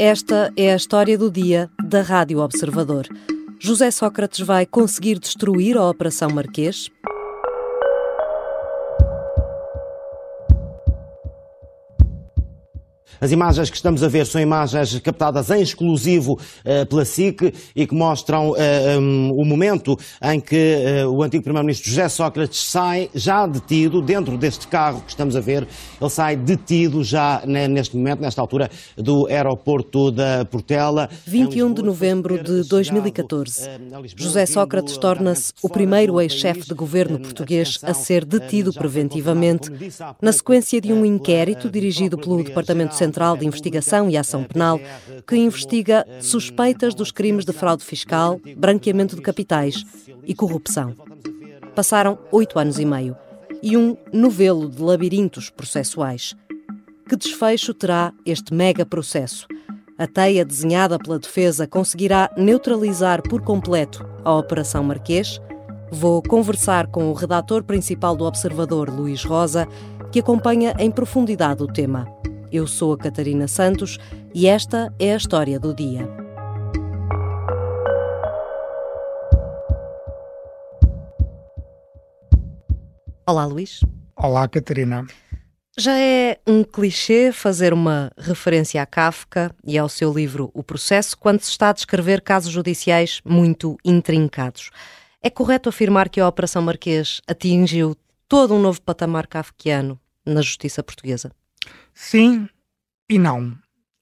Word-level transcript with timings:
Esta 0.00 0.52
é 0.56 0.72
a 0.72 0.76
história 0.76 1.18
do 1.18 1.28
dia 1.28 1.68
da 1.84 2.02
Rádio 2.02 2.38
Observador. 2.38 3.08
José 3.58 3.90
Sócrates 3.90 4.46
vai 4.46 4.64
conseguir 4.64 5.18
destruir 5.18 5.76
a 5.76 5.90
Operação 5.90 6.30
Marquês? 6.30 6.88
As 13.20 13.32
imagens 13.32 13.68
que 13.68 13.74
estamos 13.74 14.04
a 14.04 14.08
ver 14.08 14.26
são 14.26 14.40
imagens 14.40 14.96
captadas 15.00 15.50
em 15.50 15.60
exclusivo 15.60 16.34
uh, 16.34 16.86
pela 16.86 17.04
SIC 17.04 17.52
e 17.74 17.84
que 17.84 17.94
mostram 17.94 18.52
um, 18.52 19.30
o 19.32 19.44
momento 19.44 19.98
em 20.22 20.40
que 20.40 21.04
uh, 21.04 21.10
o 21.10 21.24
antigo 21.24 21.42
Primeiro-Ministro 21.42 21.90
José 21.90 22.08
Sócrates 22.08 22.60
sai 22.60 23.10
já 23.12 23.44
detido 23.44 24.00
dentro 24.00 24.38
deste 24.38 24.68
carro 24.68 25.00
que 25.00 25.10
estamos 25.10 25.34
a 25.34 25.40
ver. 25.40 25.66
Ele 26.00 26.10
sai 26.10 26.36
detido 26.36 27.02
já 27.02 27.42
neste 27.44 27.96
momento, 27.96 28.20
nesta 28.20 28.40
altura, 28.40 28.70
do 28.96 29.26
aeroporto 29.26 30.12
da 30.12 30.44
Portela. 30.44 31.08
21 31.26 31.72
de 31.74 31.82
novembro 31.82 32.40
de 32.40 32.62
2014. 32.68 33.68
José 34.14 34.46
Sócrates 34.46 34.96
torna-se 34.96 35.52
o 35.60 35.68
primeiro 35.68 36.20
ex-chefe 36.20 36.68
de 36.68 36.74
governo 36.74 37.18
português 37.18 37.78
a 37.82 37.92
ser 37.92 38.24
detido 38.24 38.72
preventivamente, 38.72 39.70
na 40.22 40.32
sequência 40.32 40.80
de 40.80 40.92
um 40.92 41.04
inquérito 41.04 41.68
dirigido 41.68 42.16
pelo 42.16 42.44
Departamento 42.44 42.94
Central 42.94 43.07
Central 43.08 43.38
de 43.38 43.46
Investigação 43.46 44.10
e 44.10 44.18
Ação 44.18 44.44
Penal, 44.44 44.78
que 45.26 45.34
investiga 45.34 46.06
suspeitas 46.20 46.94
dos 46.94 47.10
crimes 47.10 47.46
de 47.46 47.52
fraude 47.54 47.82
fiscal, 47.82 48.38
branqueamento 48.54 49.16
de 49.16 49.22
capitais 49.22 49.82
e 50.24 50.34
corrupção. 50.34 50.94
Passaram 51.74 52.18
oito 52.30 52.58
anos 52.58 52.78
e 52.78 52.84
meio 52.84 53.16
e 53.62 53.78
um 53.78 53.96
novelo 54.12 54.68
de 54.68 54.82
labirintos 54.82 55.48
processuais. 55.48 56.36
Que 57.08 57.16
desfecho 57.16 57.72
terá 57.72 58.12
este 58.26 58.52
mega 58.52 58.84
processo? 58.84 59.46
A 59.96 60.06
teia 60.06 60.44
desenhada 60.44 60.98
pela 60.98 61.18
defesa 61.18 61.66
conseguirá 61.66 62.30
neutralizar 62.36 63.22
por 63.22 63.40
completo 63.40 64.06
a 64.22 64.34
Operação 64.36 64.84
Marquês? 64.84 65.40
Vou 65.90 66.22
conversar 66.22 66.88
com 66.88 67.10
o 67.10 67.14
redator 67.14 67.64
principal 67.64 68.14
do 68.14 68.26
Observador, 68.26 68.90
Luís 68.90 69.24
Rosa, 69.24 69.66
que 70.12 70.20
acompanha 70.20 70.74
em 70.78 70.90
profundidade 70.90 71.62
o 71.62 71.66
tema. 71.66 72.06
Eu 72.50 72.66
sou 72.66 72.94
a 72.94 72.98
Catarina 72.98 73.46
Santos 73.46 73.98
e 74.34 74.46
esta 74.46 74.92
é 74.98 75.12
a 75.12 75.16
história 75.16 75.60
do 75.60 75.74
dia. 75.74 76.08
Olá, 83.26 83.44
Luís. 83.44 83.80
Olá, 84.16 84.48
Catarina. 84.48 85.06
Já 85.78 85.98
é 85.98 86.40
um 86.46 86.64
clichê 86.64 87.30
fazer 87.32 87.74
uma 87.74 88.10
referência 88.16 88.80
a 88.80 88.86
Kafka 88.86 89.54
e 89.62 89.76
ao 89.76 89.88
seu 89.88 90.12
livro 90.12 90.50
O 90.54 90.62
Processo 90.62 91.16
quando 91.18 91.40
se 91.40 91.50
está 91.50 91.68
a 91.68 91.74
descrever 91.74 92.22
casos 92.22 92.50
judiciais 92.50 93.20
muito 93.24 93.76
intrincados. 93.84 94.70
É 95.22 95.28
correto 95.28 95.68
afirmar 95.68 96.08
que 96.08 96.20
a 96.20 96.26
Operação 96.26 96.62
Marquês 96.62 97.20
atingiu 97.28 97.94
todo 98.26 98.54
um 98.54 98.60
novo 98.60 98.80
patamar 98.80 99.26
kafkiano 99.26 100.00
na 100.24 100.40
justiça 100.40 100.82
portuguesa? 100.82 101.30
Sim 101.94 102.48
e 103.08 103.18
não. 103.18 103.56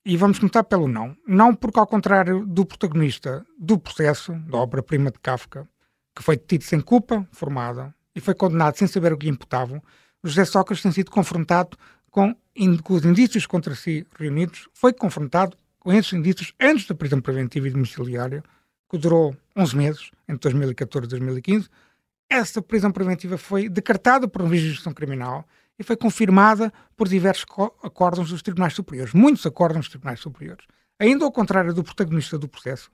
E 0.05 0.17
vamos 0.17 0.39
começar 0.39 0.65
pelo 0.65 0.87
não. 0.87 1.17
Não 1.27 1.55
porque, 1.55 1.79
ao 1.79 1.87
contrário 1.87 2.47
do 2.47 2.65
protagonista 2.65 3.45
do 3.59 3.79
processo, 3.79 4.33
da 4.49 4.59
obra-prima 4.59 5.11
de 5.11 5.19
Kafka, 5.19 5.69
que 6.15 6.23
foi 6.23 6.37
detido 6.37 6.65
sem 6.65 6.81
culpa 6.81 7.27
formada 7.33 7.95
e 8.15 8.21
foi 8.21 8.35
condenado 8.35 8.77
sem 8.77 8.87
saber 8.87 9.13
o 9.13 9.19
que 9.19 9.29
imputavam, 9.29 9.83
José 10.23 10.45
Sócrates 10.45 10.83
tem 10.83 10.93
sido 10.93 11.11
confrontado 11.11 11.77
com, 12.11 12.35
com 12.83 12.95
os 12.95 13.05
indícios 13.05 13.47
contra 13.47 13.75
si 13.75 14.07
reunidos, 14.19 14.69
foi 14.73 14.93
confrontado 14.93 15.57
com 15.79 15.93
esses 15.93 16.13
indícios 16.13 16.53
antes 16.61 16.87
da 16.87 16.95
prisão 16.95 17.21
preventiva 17.21 17.69
e 17.69 17.71
domiciliária, 17.71 18.43
que 18.89 18.99
durou 18.99 19.37
11 19.57 19.77
meses, 19.77 20.11
entre 20.29 20.41
2014 20.51 21.07
e 21.07 21.11
2015. 21.11 21.69
Essa 22.29 22.63
prisão 22.63 22.91
preventiva 22.91 23.37
foi 23.37 23.69
decretada 23.69 24.27
por 24.27 24.43
uma 24.43 24.57
jurisdição 24.57 24.93
criminal 24.93 25.47
e 25.79 25.85
foi 25.85 25.97
confirmada 25.97 26.73
por 26.97 27.09
diversos 27.09 27.45
acórdãos 27.83 28.31
dos 28.31 28.43
tribunais 28.43 28.75
superiores, 28.75 29.13
muitos 29.13 29.45
acórdãos 29.45 29.87
dos 29.87 29.91
tribunais 29.91 30.21
superiores. 30.21 30.67
Ainda 30.99 31.25
ao 31.25 31.33
contrário 31.33 31.75
do 31.75 31.85
protagonista 31.85 32.39
do 32.39 32.49
processo, 32.49 32.91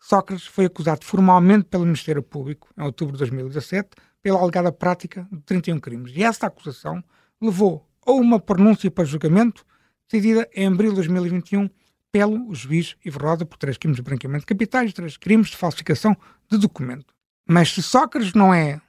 Sócrates 0.00 0.46
foi 0.46 0.66
acusado 0.66 1.04
formalmente 1.04 1.64
pelo 1.64 1.84
Ministério 1.84 2.22
Público, 2.22 2.68
em 2.78 2.82
outubro 2.82 3.12
de 3.14 3.18
2017, 3.18 3.90
pela 4.22 4.40
alegada 4.40 4.72
prática 4.72 5.28
de 5.30 5.40
31 5.42 5.80
crimes. 5.80 6.12
E 6.14 6.22
esta 6.22 6.46
acusação 6.46 7.02
levou 7.40 7.86
a 8.06 8.12
uma 8.12 8.38
pronúncia 8.38 8.90
para 8.90 9.04
julgamento, 9.04 9.66
decidida 10.10 10.48
em 10.54 10.68
abril 10.68 10.90
de 10.90 10.96
2021 10.96 11.68
pelo 12.10 12.54
juiz 12.54 12.96
Ivo 13.04 13.18
por 13.46 13.58
três 13.58 13.76
crimes 13.76 13.96
de 13.96 14.02
branqueamento 14.02 14.42
de 14.42 14.46
capitais 14.46 14.90
e 14.90 14.94
três 14.94 15.16
crimes 15.16 15.48
de 15.48 15.56
falsificação 15.56 16.16
de 16.50 16.56
documento. 16.56 17.14
Mas 17.46 17.70
se 17.72 17.82
Sócrates 17.82 18.32
não 18.32 18.52
é 18.52 18.80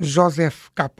Joseph 0.00 0.68
K. 0.74 0.90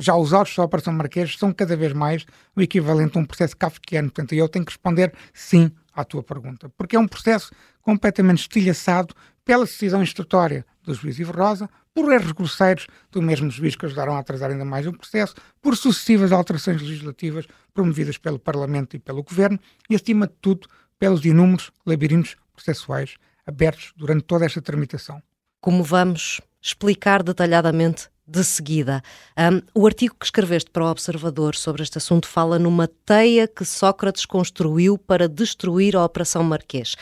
Já 0.00 0.16
os 0.16 0.32
autos 0.32 0.56
da 0.56 0.64
Operação 0.64 0.94
Marquês 0.94 1.36
são 1.36 1.52
cada 1.52 1.76
vez 1.76 1.92
mais 1.92 2.24
o 2.56 2.62
equivalente 2.62 3.18
a 3.18 3.20
um 3.20 3.24
processo 3.26 3.54
kafkiano. 3.54 4.08
Portanto, 4.08 4.32
eu 4.32 4.48
tenho 4.48 4.64
que 4.64 4.72
responder 4.72 5.12
sim 5.34 5.70
à 5.92 6.02
tua 6.04 6.22
pergunta. 6.22 6.70
Porque 6.70 6.96
é 6.96 6.98
um 6.98 7.06
processo 7.06 7.52
completamente 7.82 8.38
estilhaçado 8.38 9.14
pela 9.44 9.66
decisão 9.66 10.02
instrutória 10.02 10.64
do 10.82 10.94
juiz 10.94 11.18
Ivo 11.18 11.32
Rosa, 11.32 11.68
por 11.92 12.10
erros 12.10 12.32
grosseiros 12.32 12.86
do 13.10 13.20
mesmo 13.20 13.50
juiz 13.50 13.76
que 13.76 13.84
ajudaram 13.84 14.14
a 14.14 14.20
atrasar 14.20 14.50
ainda 14.50 14.64
mais 14.64 14.86
o 14.86 14.92
processo, 14.92 15.34
por 15.60 15.76
sucessivas 15.76 16.32
alterações 16.32 16.80
legislativas 16.80 17.46
promovidas 17.74 18.16
pelo 18.16 18.38
Parlamento 18.38 18.96
e 18.96 18.98
pelo 18.98 19.22
Governo 19.22 19.60
e, 19.90 19.96
acima 19.96 20.26
de 20.26 20.32
tudo, 20.40 20.66
pelos 20.98 21.22
inúmeros 21.26 21.70
labirintos 21.84 22.36
processuais 22.54 23.16
abertos 23.46 23.92
durante 23.96 24.22
toda 24.22 24.46
esta 24.46 24.62
tramitação. 24.62 25.22
Como 25.60 25.84
vamos 25.84 26.40
explicar 26.62 27.22
detalhadamente 27.22 28.08
de 28.30 28.44
seguida. 28.44 29.02
Um, 29.36 29.60
o 29.74 29.86
artigo 29.86 30.14
que 30.18 30.24
escreveste 30.24 30.70
para 30.70 30.84
o 30.84 30.90
Observador 30.90 31.56
sobre 31.56 31.82
este 31.82 31.98
assunto 31.98 32.28
fala 32.28 32.58
numa 32.58 32.88
teia 33.04 33.48
que 33.48 33.64
Sócrates 33.64 34.24
construiu 34.24 34.96
para 34.96 35.28
destruir 35.28 35.96
a 35.96 36.04
Operação 36.04 36.44
Marquês. 36.44 36.94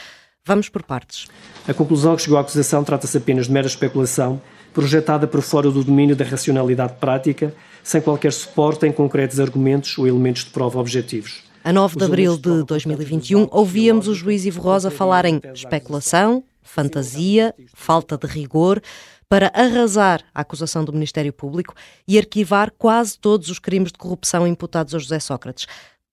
Vamos 0.47 0.71
por 0.71 0.83
partes. 0.83 1.27
A 1.69 1.75
conclusão 1.75 2.17
que 2.17 2.23
chegou 2.23 2.39
à 2.39 2.41
acusação 2.41 2.83
trata-se 2.83 3.19
apenas 3.19 3.47
de 3.47 3.53
mera 3.53 3.67
especulação, 3.67 4.41
projetada 4.73 5.27
por 5.27 5.43
fora 5.43 5.71
do 5.71 5.85
domínio 5.85 6.17
da 6.17 6.25
racionalidade 6.25 6.95
prática, 6.95 7.55
sem 7.85 8.01
qualquer 8.01 8.33
suporte 8.33 8.87
em 8.87 8.93
concretos 8.93 9.39
argumentos 9.39 9.99
ou 9.99 10.07
elementos 10.07 10.45
de 10.45 10.51
prova 10.51 10.79
objetivos. 10.79 11.43
A 11.63 11.73
9 11.73 11.99
de 11.99 12.05
abril 12.05 12.39
de 12.39 12.65
2021, 12.65 13.49
ouvíamos 13.51 14.09
o 14.09 14.15
juiz 14.15 14.47
Ivo 14.47 14.63
Rosa 14.63 14.91
falar 14.91 15.27
em 15.27 15.39
especulação, 15.53 16.43
fantasia, 16.63 17.55
falta 17.75 18.17
de 18.17 18.27
rigor 18.27 18.81
para 19.29 19.53
arrasar 19.55 20.25
a 20.35 20.41
acusação 20.41 20.85
do 20.85 20.93
Ministério 20.93 21.33
Público 21.33 21.75
e 22.07 22.19
arquivar 22.19 22.71
quase 22.73 23.19
todos 23.19 23.51
os 23.51 23.59
crimes 23.59 23.93
de 23.93 23.99
corrupção 23.99 24.47
imputados 24.47 24.95
a 24.95 24.99
José 24.99 25.21
Sócrates. 25.21 25.67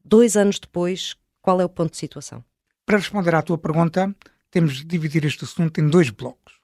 Dois 0.04 0.36
anos 0.36 0.60
depois, 0.60 1.16
qual 1.42 1.62
é 1.62 1.66
o 1.66 1.70
ponto 1.70 1.92
de 1.92 1.98
situação? 1.98 2.44
Para 2.86 2.98
responder 2.98 3.34
à 3.34 3.42
tua 3.42 3.58
pergunta, 3.58 4.14
temos 4.52 4.74
de 4.76 4.84
dividir 4.84 5.26
este 5.26 5.46
assunto 5.46 5.80
em 5.80 5.90
dois 5.90 6.10
blocos. 6.10 6.60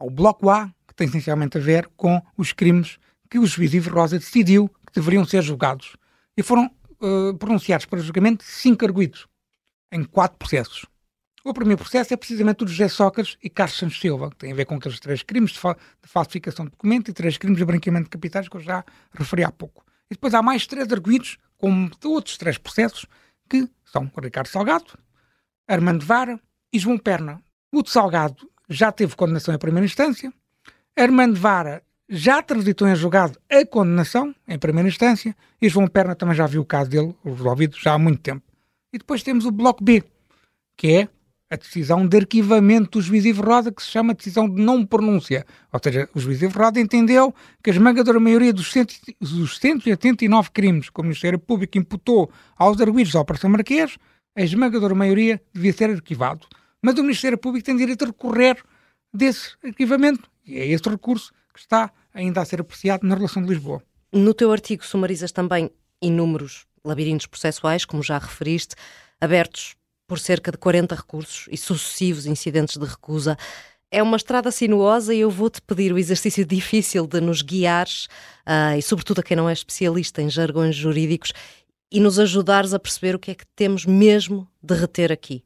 O 0.00 0.10
bloco 0.10 0.48
A, 0.48 0.68
que 0.86 0.94
tem 0.94 1.08
essencialmente 1.08 1.58
a 1.58 1.60
ver 1.60 1.88
com 1.96 2.22
os 2.36 2.52
crimes 2.52 2.98
que 3.28 3.38
o 3.38 3.46
juiz 3.46 3.74
Ivo 3.74 3.90
Rosa 3.90 4.18
decidiu 4.18 4.68
que 4.68 4.92
deveriam 4.94 5.24
ser 5.24 5.42
julgados. 5.42 5.96
E 6.36 6.42
foram 6.42 6.70
uh, 7.00 7.36
pronunciados 7.38 7.86
para 7.86 7.98
julgamento 7.98 8.44
cinco 8.44 8.84
arguidos, 8.84 9.26
em 9.90 10.04
quatro 10.04 10.38
processos. 10.38 10.86
O 11.48 11.54
primeiro 11.54 11.80
processo 11.80 12.12
é 12.12 12.16
precisamente 12.16 12.64
o 12.64 12.66
de 12.66 12.72
José 12.72 12.88
Sócrates 12.88 13.38
e 13.40 13.48
Carlos 13.48 13.78
Santos 13.78 14.00
Silva, 14.00 14.30
que 14.30 14.36
tem 14.36 14.50
a 14.50 14.54
ver 14.56 14.64
com 14.64 14.74
aqueles 14.74 14.98
três 14.98 15.22
crimes 15.22 15.52
de, 15.52 15.60
fa 15.60 15.76
de 16.02 16.08
falsificação 16.08 16.64
de 16.64 16.72
documento 16.72 17.08
e 17.08 17.14
três 17.14 17.38
crimes 17.38 17.58
de 17.58 17.64
branqueamento 17.64 18.06
de 18.06 18.10
capitais 18.10 18.48
que 18.48 18.56
eu 18.56 18.60
já 18.60 18.84
referi 19.12 19.44
há 19.44 19.52
pouco. 19.52 19.84
E 20.10 20.14
depois 20.14 20.34
há 20.34 20.42
mais 20.42 20.66
três 20.66 20.90
arguídos, 20.90 21.38
como 21.56 21.88
outros 22.04 22.36
três 22.36 22.58
processos, 22.58 23.06
que 23.48 23.68
são 23.84 24.10
Ricardo 24.20 24.48
Salgado, 24.48 24.98
Armando 25.68 26.04
Vara 26.04 26.40
e 26.72 26.80
João 26.80 26.98
Perna. 26.98 27.40
O 27.72 27.80
de 27.80 27.90
Salgado 27.90 28.50
já 28.68 28.90
teve 28.90 29.14
condenação 29.14 29.54
em 29.54 29.58
primeira 29.58 29.86
instância, 29.86 30.32
Armando 30.98 31.38
Vara 31.38 31.80
já 32.08 32.42
transitou 32.42 32.88
em 32.88 32.96
julgado 32.96 33.38
a 33.48 33.64
condenação 33.64 34.34
em 34.48 34.58
primeira 34.58 34.88
instância 34.88 35.32
e 35.62 35.68
João 35.68 35.86
Perna 35.86 36.16
também 36.16 36.34
já 36.34 36.48
viu 36.48 36.62
o 36.62 36.66
caso 36.66 36.90
dele 36.90 37.14
resolvido 37.24 37.76
já 37.78 37.92
há 37.92 37.98
muito 37.98 38.20
tempo. 38.20 38.42
E 38.92 38.98
depois 38.98 39.22
temos 39.22 39.44
o 39.44 39.52
Bloco 39.52 39.84
B, 39.84 40.02
que 40.76 40.88
é 40.88 41.08
a 41.50 41.56
decisão 41.56 42.06
de 42.06 42.16
arquivamento 42.16 42.98
do 42.98 43.02
juiz 43.02 43.24
Ivo 43.24 43.42
Roda, 43.42 43.70
que 43.70 43.82
se 43.82 43.90
chama 43.90 44.14
decisão 44.14 44.48
de 44.48 44.60
não 44.60 44.84
pronúncia. 44.84 45.46
Ou 45.72 45.80
seja, 45.82 46.08
o 46.14 46.18
juiz 46.18 46.42
Ivo 46.42 46.58
Roda 46.58 46.80
entendeu 46.80 47.34
que 47.62 47.70
a 47.70 47.72
esmagadora 47.72 48.18
maioria 48.18 48.52
dos, 48.52 48.70
cento, 48.72 48.94
dos 49.20 49.58
189 49.58 50.50
crimes 50.50 50.90
que 50.90 51.00
o 51.00 51.04
Ministério 51.04 51.38
Público 51.38 51.78
imputou 51.78 52.30
aos 52.56 52.80
arguidos 52.80 53.12
da 53.12 53.20
Operação 53.20 53.48
Marquês, 53.50 53.96
a 54.34 54.42
esmagadora 54.42 54.94
maioria 54.94 55.40
devia 55.54 55.72
ser 55.72 55.90
arquivado. 55.90 56.46
Mas 56.82 56.98
o 56.98 57.02
Ministério 57.02 57.38
Público 57.38 57.64
tem 57.64 57.76
direito 57.76 58.02
a 58.02 58.06
recorrer 58.08 58.62
desse 59.14 59.54
arquivamento. 59.64 60.28
E 60.44 60.58
é 60.58 60.66
esse 60.66 60.88
recurso 60.88 61.32
que 61.52 61.60
está 61.60 61.92
ainda 62.12 62.40
a 62.40 62.44
ser 62.44 62.60
apreciado 62.60 63.06
na 63.06 63.14
relação 63.14 63.42
de 63.42 63.48
Lisboa. 63.48 63.82
No 64.12 64.34
teu 64.34 64.50
artigo 64.52 64.84
sumarizas 64.84 65.32
também 65.32 65.70
inúmeros 66.02 66.66
labirintos 66.84 67.26
processuais, 67.26 67.84
como 67.84 68.02
já 68.02 68.18
referiste, 68.18 68.74
abertos 69.20 69.75
por 70.06 70.18
cerca 70.18 70.52
de 70.52 70.58
40 70.58 70.94
recursos 70.94 71.48
e 71.50 71.56
sucessivos 71.56 72.26
incidentes 72.26 72.76
de 72.76 72.84
recusa. 72.84 73.36
É 73.90 74.02
uma 74.02 74.16
estrada 74.16 74.50
sinuosa 74.50 75.14
e 75.14 75.20
eu 75.20 75.30
vou-te 75.30 75.62
pedir 75.62 75.92
o 75.92 75.98
exercício 75.98 76.44
difícil 76.44 77.06
de 77.06 77.20
nos 77.20 77.42
guiares, 77.42 78.06
uh, 78.46 78.76
e 78.76 78.82
sobretudo 78.82 79.20
a 79.20 79.22
quem 79.22 79.36
não 79.36 79.48
é 79.48 79.52
especialista 79.52 80.20
em 80.20 80.28
jargões 80.28 80.74
jurídicos, 80.74 81.32
e 81.90 82.00
nos 82.00 82.18
ajudares 82.18 82.74
a 82.74 82.78
perceber 82.78 83.14
o 83.14 83.18
que 83.18 83.30
é 83.30 83.34
que 83.34 83.46
temos 83.54 83.86
mesmo 83.86 84.48
de 84.62 84.74
reter 84.74 85.12
aqui. 85.12 85.44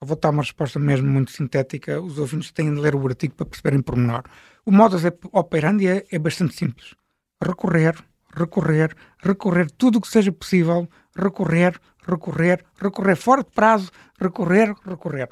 Eu 0.00 0.06
vou 0.06 0.16
dar 0.16 0.30
uma 0.30 0.42
resposta 0.42 0.80
mesmo 0.80 1.08
muito 1.08 1.30
sintética. 1.30 2.00
Os 2.00 2.18
ouvintes 2.18 2.50
têm 2.50 2.74
de 2.74 2.80
ler 2.80 2.94
o 2.94 3.06
artigo 3.06 3.34
para 3.34 3.46
perceberem 3.46 3.80
pormenor. 3.80 4.24
O 4.66 4.72
modus 4.72 5.02
operandi 5.32 5.86
é, 5.86 6.04
é 6.10 6.18
bastante 6.18 6.56
simples. 6.56 6.94
Recorrer, 7.40 7.94
recorrer, 8.34 8.96
recorrer 9.18 9.70
tudo 9.70 9.98
o 9.98 10.00
que 10.00 10.08
seja 10.08 10.32
possível, 10.32 10.88
recorrer, 11.16 11.78
recorrer, 12.06 12.64
recorrer 12.80 13.16
fora 13.16 13.42
de 13.42 13.50
prazo, 13.50 13.90
recorrer, 14.20 14.74
recorrer. 14.84 15.28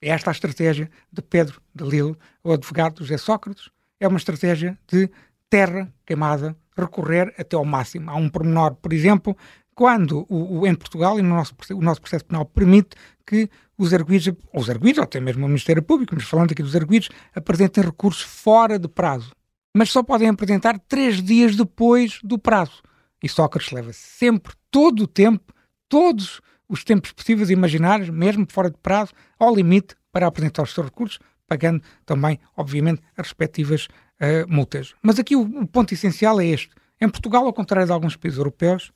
É 0.00 0.10
esta 0.10 0.30
a 0.30 0.32
estratégia 0.32 0.90
de 1.12 1.22
Pedro 1.22 1.60
de 1.74 1.84
Lille, 1.84 2.16
o 2.44 2.52
advogado 2.52 3.00
José 3.00 3.16
Sócrates. 3.16 3.70
É 3.98 4.06
uma 4.06 4.18
estratégia 4.18 4.78
de 4.86 5.10
terra 5.48 5.92
queimada, 6.04 6.56
recorrer 6.76 7.34
até 7.38 7.56
ao 7.56 7.64
máximo. 7.64 8.10
Há 8.10 8.14
um 8.14 8.28
pormenor, 8.28 8.74
por 8.74 8.92
exemplo, 8.92 9.36
quando 9.74 10.26
o, 10.28 10.60
o, 10.60 10.66
em 10.66 10.74
Portugal 10.74 11.18
e 11.18 11.22
no 11.22 11.30
nosso, 11.30 11.54
o 11.72 11.82
nosso 11.82 12.00
processo 12.00 12.24
penal 12.24 12.44
permite 12.44 12.96
que 13.26 13.48
os 13.76 13.92
arguidos, 13.92 14.28
ou 14.52 14.60
os 14.60 14.70
arguidos, 14.70 14.98
ou 14.98 15.04
até 15.04 15.20
mesmo 15.20 15.44
o 15.44 15.48
Ministério 15.48 15.82
Público, 15.82 16.14
mas 16.14 16.24
falando 16.24 16.52
aqui 16.52 16.62
dos 16.62 16.74
arguidos, 16.74 17.08
apresentem 17.34 17.84
recursos 17.84 18.22
fora 18.22 18.78
de 18.78 18.88
prazo. 18.88 19.32
Mas 19.76 19.90
só 19.90 20.02
podem 20.02 20.28
apresentar 20.28 20.78
três 20.78 21.22
dias 21.22 21.54
depois 21.54 22.18
do 22.22 22.38
prazo. 22.38 22.82
E 23.22 23.28
Sócrates 23.28 23.72
leva 23.72 23.92
sempre, 23.92 24.52
todo 24.70 25.04
o 25.04 25.06
tempo, 25.06 25.52
todos 25.88 26.40
os 26.68 26.84
tempos 26.84 27.12
possíveis 27.12 27.50
e 27.50 27.52
imaginários, 27.52 28.10
mesmo 28.10 28.46
fora 28.50 28.70
de 28.70 28.76
prazo, 28.78 29.12
ao 29.38 29.54
limite 29.54 29.94
para 30.12 30.26
apresentar 30.26 30.62
os 30.62 30.72
seus 30.72 30.86
recursos, 30.86 31.18
pagando 31.46 31.82
também, 32.04 32.40
obviamente, 32.56 33.02
as 33.16 33.28
respectivas 33.28 33.86
uh, 34.20 34.52
multas. 34.52 34.94
Mas 35.02 35.18
aqui 35.18 35.36
o, 35.36 35.42
o, 35.42 35.66
ponto 35.66 35.94
essencial 35.94 36.40
é 36.40 36.46
este. 36.46 36.70
Em 37.00 37.08
Portugal, 37.08 37.46
ao 37.46 37.52
contrário 37.52 37.86
de 37.86 37.92
alguns 37.92 38.16
países 38.16 38.38
europeus, 38.38 38.90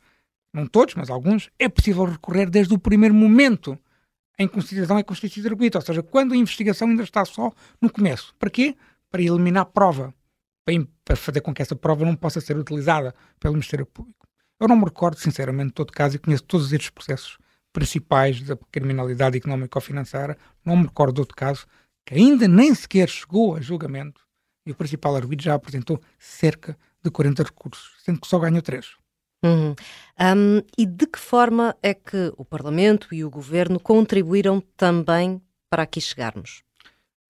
não 0.52 0.67
todos, 0.67 0.94
mas 0.94 1.11
alguns, 1.11 1.49
é 1.58 1.69
possível 1.69 2.05
recorrer 2.05 2.50
desde 2.50 2.75
o 2.75 2.78
primeiro 2.78 3.14
momento 3.14 3.78
em 4.40 4.61
cidadão 4.62 4.99
é 4.99 5.02
constituído 5.02 5.49
arguido, 5.49 5.76
ou 5.76 5.82
seja, 5.82 6.02
quando 6.02 6.32
a 6.32 6.37
investigação 6.37 6.88
ainda 6.88 7.02
está 7.02 7.25
só 7.26 7.52
no 7.81 7.90
começo. 7.90 8.34
Para 8.38 8.49
quê? 8.49 8.75
Para 9.11 9.20
eliminar 9.20 9.67
prova, 9.67 10.14
para 11.05 11.17
fazer 11.17 11.40
com 11.40 11.55
que 11.55 11.62
essa 11.62 11.76
prova 11.76 12.05
não 12.05 12.14
possa 12.14 12.40
ser 12.40 12.56
utilizada 12.56 13.14
pelo 13.38 13.55
Ministério 13.55 13.87
Público. 13.87 14.26
Eu 14.58 14.69
não 14.69 14.76
me 14.76 14.84
recordo, 14.84 15.19
sinceramente, 15.19 15.69
de 15.69 15.75
todo 15.75 15.93
caso, 15.93 16.17
e 16.17 16.19
conheço 16.19 16.44
todos 16.44 16.72
estes 16.72 16.90
processos 16.90 17.38
principais 17.72 18.43
da 18.43 18.56
criminalidade 18.70 19.38
económica 19.38 19.78
ou 19.78 19.82
financeira, 19.82 20.37
não 20.64 20.76
me 20.76 20.84
recordo 20.84 21.14
de 21.14 21.20
outro 21.20 21.37
caso, 21.37 21.67
que 22.05 22.14
ainda 22.14 22.46
nem 22.46 22.75
sequer 22.75 23.08
chegou 23.08 23.56
a 23.56 23.61
julgamento 23.61 24.20
e 24.67 24.72
o 24.72 24.75
principal 24.75 25.17
arguido 25.17 25.43
já 25.43 25.55
apresentou 25.55 26.00
cerca 26.19 26.76
de 27.02 27.11
40 27.11 27.43
recursos, 27.43 27.93
sendo 28.05 28.20
que 28.20 28.26
só 28.26 28.38
ganhou 28.38 28.61
3. 28.61 28.87
Uhum. 29.43 29.75
Um, 30.20 30.62
e 30.76 30.84
de 30.84 31.06
que 31.06 31.19
forma 31.19 31.75
é 31.82 31.94
que 31.94 32.32
o 32.37 32.44
Parlamento 32.44 33.14
e 33.14 33.25
o 33.25 33.31
Governo 33.31 33.81
contribuíram 33.81 34.61
também 34.76 35.40
para 35.70 35.84
aqui 35.84 36.00
chegarmos? 36.00 36.62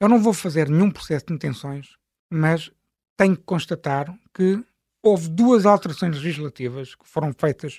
Eu 0.00 0.08
não 0.08 0.20
vou 0.20 0.32
fazer 0.32 0.68
nenhum 0.68 0.90
processo 0.90 1.26
de 1.26 1.34
intenções, 1.34 1.96
mas 2.28 2.72
tenho 3.20 3.36
que 3.36 3.42
constatar 3.42 4.18
que 4.32 4.64
houve 5.02 5.28
duas 5.28 5.66
alterações 5.66 6.16
legislativas 6.16 6.94
que 6.94 7.06
foram 7.06 7.34
feitas 7.34 7.78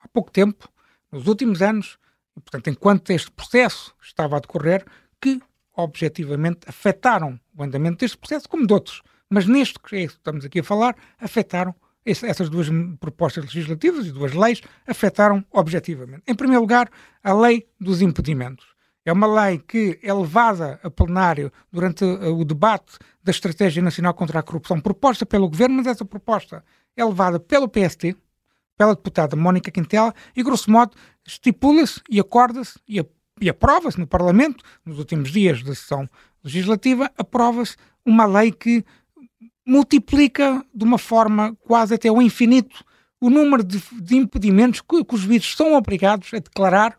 há 0.00 0.08
pouco 0.08 0.30
tempo, 0.30 0.66
nos 1.10 1.26
últimos 1.26 1.60
anos, 1.60 1.98
e, 2.34 2.40
portanto, 2.40 2.70
enquanto 2.70 3.10
este 3.10 3.30
processo 3.30 3.94
estava 4.02 4.38
a 4.38 4.40
decorrer, 4.40 4.82
que 5.20 5.42
objetivamente 5.76 6.60
afetaram 6.66 7.38
o 7.54 7.62
andamento 7.62 7.98
deste 7.98 8.16
processo, 8.16 8.48
como 8.48 8.66
de 8.66 8.72
outros. 8.72 9.02
Mas 9.28 9.44
neste 9.44 9.78
que 9.78 9.96
é 9.96 10.02
estamos 10.04 10.42
aqui 10.42 10.60
a 10.60 10.64
falar, 10.64 10.96
afetaram 11.20 11.74
essas 12.06 12.48
duas 12.48 12.68
propostas 12.98 13.44
legislativas 13.44 14.06
e 14.06 14.12
duas 14.12 14.32
leis 14.32 14.62
afetaram 14.86 15.44
objetivamente. 15.50 16.22
Em 16.26 16.34
primeiro 16.34 16.62
lugar, 16.62 16.90
a 17.22 17.34
lei 17.34 17.68
dos 17.78 18.00
impedimentos. 18.00 18.71
É 19.04 19.12
uma 19.12 19.26
lei 19.26 19.58
que 19.58 19.98
é 20.02 20.12
levada 20.12 20.78
a 20.82 20.90
plenário 20.90 21.52
durante 21.72 22.04
eh, 22.04 22.28
o 22.28 22.44
debate 22.44 22.98
da 23.22 23.30
Estratégia 23.30 23.82
Nacional 23.82 24.14
contra 24.14 24.38
a 24.38 24.42
Corrupção, 24.42 24.80
proposta 24.80 25.26
pelo 25.26 25.48
Governo, 25.48 25.76
mas 25.76 25.86
essa 25.86 26.04
proposta 26.04 26.64
é 26.96 27.04
levada 27.04 27.40
pelo 27.40 27.68
PST, 27.68 28.16
pela 28.76 28.94
deputada 28.94 29.34
Mónica 29.34 29.70
Quintela, 29.70 30.14
e 30.36 30.42
grosso 30.42 30.70
modo 30.70 30.96
estipula-se 31.26 32.00
e 32.08 32.20
acorda-se 32.20 32.78
e, 32.88 33.04
e 33.40 33.48
aprova-se 33.48 33.98
no 33.98 34.06
Parlamento, 34.06 34.64
nos 34.84 34.98
últimos 34.98 35.32
dias 35.32 35.62
da 35.62 35.74
sessão 35.74 36.08
legislativa, 36.44 37.10
aprova-se 37.18 37.76
uma 38.04 38.24
lei 38.24 38.52
que 38.52 38.84
multiplica 39.66 40.64
de 40.74 40.84
uma 40.84 40.98
forma 40.98 41.56
quase 41.66 41.94
até 41.94 42.08
ao 42.08 42.22
infinito 42.22 42.84
o 43.20 43.30
número 43.30 43.62
de, 43.62 43.80
de 44.00 44.16
impedimentos 44.16 44.80
que, 44.80 45.04
que, 45.04 45.14
os 45.14 45.20
juízes 45.20 45.54
são 45.54 45.74
obrigados 45.74 46.34
a 46.34 46.38
declarar 46.38 46.98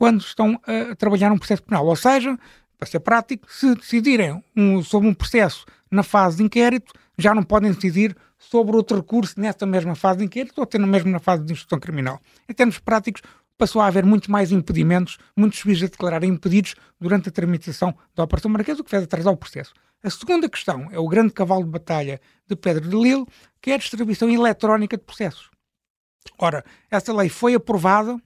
quando 0.00 0.22
estão 0.22 0.58
a, 0.66 0.96
trabalhar 0.96 1.30
um 1.30 1.36
processo 1.36 1.62
penal. 1.62 1.84
Ou 1.84 1.94
seja, 1.94 2.34
para 2.78 2.88
ser 2.88 3.00
prático, 3.00 3.46
se 3.52 3.74
decidirem 3.74 4.42
um, 4.56 4.82
sobre 4.82 5.06
um 5.06 5.12
processo 5.12 5.66
na 5.90 6.02
fase 6.02 6.38
de 6.38 6.42
inquérito, 6.42 6.94
já 7.18 7.34
não 7.34 7.42
podem 7.42 7.70
decidir 7.70 8.16
sobre 8.38 8.74
outro 8.74 8.96
recurso 8.96 9.38
nessa 9.38 9.66
mesma 9.66 9.94
fase 9.94 10.20
de 10.20 10.24
inquérito 10.24 10.54
ou 10.56 10.64
até 10.64 10.78
mesmo 10.78 11.10
na 11.10 11.18
fase 11.18 11.44
de 11.44 11.52
instrução 11.52 11.78
criminal. 11.78 12.18
Em 12.48 12.54
termos 12.54 12.78
práticos, 12.78 13.20
passou 13.58 13.82
a 13.82 13.88
haver 13.88 14.06
muito 14.06 14.30
mais 14.30 14.50
impedimentos, 14.50 15.18
muitos 15.36 15.58
juízes 15.58 15.82
a 15.82 15.86
declararem 15.88 16.30
impedidos 16.30 16.76
durante 16.98 17.28
a 17.28 17.32
tramitação 17.32 17.94
da 18.14 18.24
Operação 18.24 18.50
Marquesa, 18.50 18.80
o 18.80 18.84
que 18.84 18.88
fez 18.88 19.02
atrasar 19.02 19.34
o 19.34 19.36
processo. 19.36 19.74
A 20.02 20.08
segunda 20.08 20.48
questão 20.48 20.88
é 20.90 20.98
o 20.98 21.06
grande 21.08 21.34
cavalo 21.34 21.64
de 21.64 21.68
batalha 21.68 22.18
de 22.48 22.56
Pedro 22.56 22.88
de 22.88 22.96
Lille, 22.96 23.26
que 23.60 23.70
é 23.70 23.74
a 23.74 23.76
distribuição 23.76 24.30
eletrónica 24.30 24.96
de 24.96 25.04
processos. 25.04 25.50
Ora, 26.38 26.64
essa 26.90 27.12
lei 27.12 27.28
foi 27.28 27.52
aprovada 27.54 28.18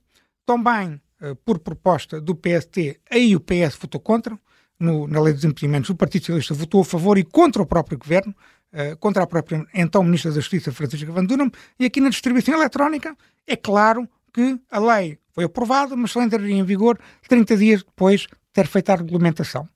também 0.47 1.01
por 1.45 1.59
proposta 1.59 2.21
do 2.21 2.35
PST, 2.35 3.01
aí 3.11 3.35
o 3.35 3.41
PS 3.41 3.77
votou 3.81 4.01
contra, 4.01 4.39
no, 4.79 5.07
na 5.07 5.21
lei 5.21 5.33
dos 5.33 5.45
impedimentos 5.45 5.91
o 5.91 5.95
Partido 5.95 6.23
Socialista 6.23 6.55
votou 6.55 6.81
a 6.81 6.85
favor 6.85 7.17
e 7.19 7.25
contra 7.25 7.63
o 7.63 7.67
próprio 7.67 7.99
governo, 7.99 8.35
uh, 8.73 8.97
contra 8.99 9.23
a 9.23 9.27
própria 9.27 9.65
então 9.75 10.03
Ministra 10.03 10.31
da 10.31 10.41
Justiça, 10.41 10.73
Francisca 10.73 11.11
Van 11.13 11.25
Dunham, 11.25 11.51
e 11.79 11.85
aqui 11.85 12.01
na 12.01 12.09
distribuição 12.11 12.55
eletrónica 12.55 13.17
é 13.47 13.57
claro 13.57 14.09
que 14.33 14.59
a 14.71 14.79
lei 14.79 15.19
foi 15.33 15.45
aprovada, 15.45 15.97
mas 15.97 16.11
só 16.11 16.23
entraria 16.23 16.55
em 16.55 16.65
vigor 16.65 16.99
30 17.29 17.57
dias 17.57 17.83
depois 17.83 18.23
de 18.23 18.29
ter 18.53 18.67
feito 18.67 18.91
a 18.91 18.97
regulamentação. 18.97 19.69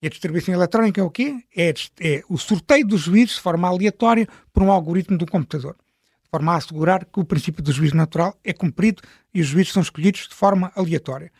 E 0.00 0.06
a 0.06 0.10
distribuição 0.10 0.52
eletrónica 0.52 1.00
é 1.00 1.04
o 1.04 1.10
quê? 1.10 1.44
É, 1.56 1.72
é, 2.00 2.22
o 2.28 2.36
sorteio 2.36 2.86
dos 2.86 3.02
juízes 3.02 3.36
de 3.36 3.40
forma 3.40 3.68
aleatória 3.68 4.26
por 4.52 4.62
um 4.62 4.72
algoritmo 4.72 5.16
do 5.16 5.26
computador, 5.26 5.76
forma 6.32 6.54
a 6.54 6.56
assegurar 6.56 7.04
que 7.04 7.20
o 7.20 7.24
princípio 7.26 7.62
do 7.62 7.70
juízo 7.70 7.94
natural 7.94 8.38
é 8.42 8.54
cumprido 8.54 9.02
e 9.34 9.42
os 9.42 9.46
juízes 9.46 9.74
são 9.74 9.82
escolhidos 9.82 10.28
de 10.28 10.34
forma 10.34 10.72
aleatória. 10.74 11.30